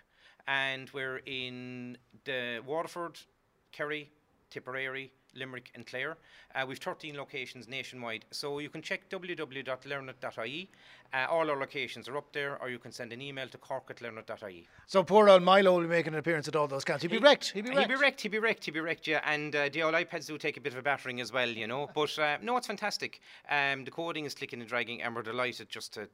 and 0.47 0.91
we're 0.93 1.21
in 1.25 1.97
the 2.23 2.61
Waterford, 2.67 3.19
Kerry, 3.71 4.11
Tipperary, 4.51 5.11
Limerick, 5.35 5.71
and 5.75 5.85
Clare. 5.85 6.17
Uh, 6.53 6.65
we've 6.67 6.77
13 6.77 7.15
locations 7.15 7.67
nationwide, 7.67 8.25
so 8.31 8.59
you 8.59 8.69
can 8.69 8.81
check 8.81 9.09
www.learnit.ie. 9.09 10.69
Uh, 11.13 11.27
all 11.29 11.49
our 11.49 11.57
locations 11.57 12.07
are 12.07 12.17
up 12.17 12.31
there, 12.31 12.61
or 12.61 12.69
you 12.69 12.79
can 12.79 12.91
send 12.91 13.11
an 13.11 13.21
email 13.21 13.47
to 13.47 13.57
cork 13.57 13.87
at 13.89 13.97
learnit.ie. 13.97 14.67
So 14.87 15.03
poor 15.03 15.29
old 15.29 15.43
Milo 15.43 15.73
will 15.73 15.81
be 15.81 15.87
making 15.87 16.13
an 16.13 16.19
appearance 16.19 16.47
at 16.47 16.55
all 16.55 16.67
those 16.67 16.85
camps. 16.85 17.01
He'd 17.01 17.11
be 17.11 17.17
wrecked. 17.17 17.51
He'd 17.51 17.65
be 17.65 17.71
wrecked. 17.71 17.81
He'd 17.81 17.87
be 17.89 17.95
wrecked. 17.95 18.21
He'd 18.21 18.29
be 18.29 18.39
wrecked. 18.39 18.65
He'd 18.65 18.71
be 18.71 18.79
wrecked. 18.79 19.07
Yeah, 19.07 19.21
and 19.25 19.55
uh, 19.55 19.69
the 19.69 19.83
old 19.83 19.93
iPads 19.93 20.27
do 20.27 20.37
take 20.37 20.57
a 20.57 20.61
bit 20.61 20.73
of 20.73 20.79
a 20.79 20.81
battering 20.81 21.21
as 21.21 21.31
well, 21.31 21.49
you 21.49 21.67
know. 21.67 21.89
But 21.93 22.17
uh, 22.17 22.37
no, 22.41 22.57
it's 22.57 22.67
fantastic. 22.67 23.19
Um, 23.49 23.83
the 23.83 23.91
coding 23.91 24.25
is 24.25 24.33
clicking 24.33 24.59
and 24.59 24.69
dragging, 24.69 25.01
and 25.01 25.15
we're 25.15 25.21
delighted 25.21 25.69
just 25.69 25.93
to 25.95 26.07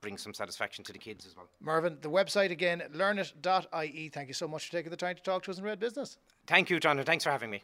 bring 0.00 0.16
some 0.16 0.34
satisfaction 0.34 0.84
to 0.84 0.92
the 0.92 0.98
kids 0.98 1.26
as 1.26 1.36
well. 1.36 1.48
Mervyn, 1.60 1.98
the 2.00 2.10
website 2.10 2.50
again, 2.50 2.82
learnit.ie. 2.94 4.08
Thank 4.10 4.28
you 4.28 4.34
so 4.34 4.46
much 4.46 4.66
for 4.66 4.72
taking 4.72 4.90
the 4.90 4.96
time 4.96 5.16
to 5.16 5.22
talk 5.22 5.42
to 5.44 5.50
us 5.50 5.58
in 5.58 5.64
Red 5.64 5.80
Business. 5.80 6.18
Thank 6.46 6.70
you, 6.70 6.78
John, 6.78 6.98
and 6.98 7.06
thanks 7.06 7.24
for 7.24 7.30
having 7.30 7.50
me. 7.50 7.62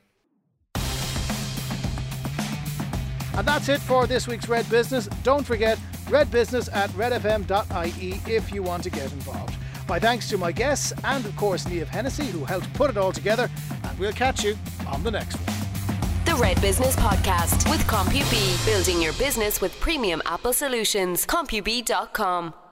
And 3.37 3.47
that's 3.47 3.68
it 3.68 3.81
for 3.81 4.07
this 4.07 4.29
week's 4.29 4.49
Red 4.49 4.68
Business. 4.70 5.07
Don't 5.23 5.44
forget 5.44 5.79
redbusiness 6.07 6.68
at 6.75 6.90
redfm.ie 6.90 8.20
if 8.27 8.53
you 8.53 8.62
want 8.62 8.83
to 8.85 8.90
get 8.90 9.12
involved. 9.12 9.57
My 9.88 9.99
thanks 9.99 10.29
to 10.31 10.38
my 10.38 10.53
guests 10.53 10.92
and, 11.05 11.25
of 11.27 11.37
course, 11.37 11.64
Niamh 11.64 11.87
Hennessy, 11.87 12.27
who 12.27 12.44
helped 12.44 12.73
put 12.75 12.90
it 12.90 12.97
all 12.97 13.12
together. 13.12 13.51
And 13.83 13.99
we'll 13.99 14.12
catch 14.12 14.44
you 14.44 14.57
on 14.87 15.03
the 15.03 15.11
next 15.11 15.37
one. 15.37 15.55
The 16.25 16.35
Red 16.40 16.61
Business 16.61 16.97
Podcast 16.97 17.70
with 17.70 17.81
CompuB, 17.87 18.64
building 18.66 19.03
your 19.03 19.12
business 19.14 19.61
with 19.61 19.79
premium 19.81 20.23
Apple 20.27 20.53
solutions. 20.53 21.27
CompuB.com. 21.27 22.63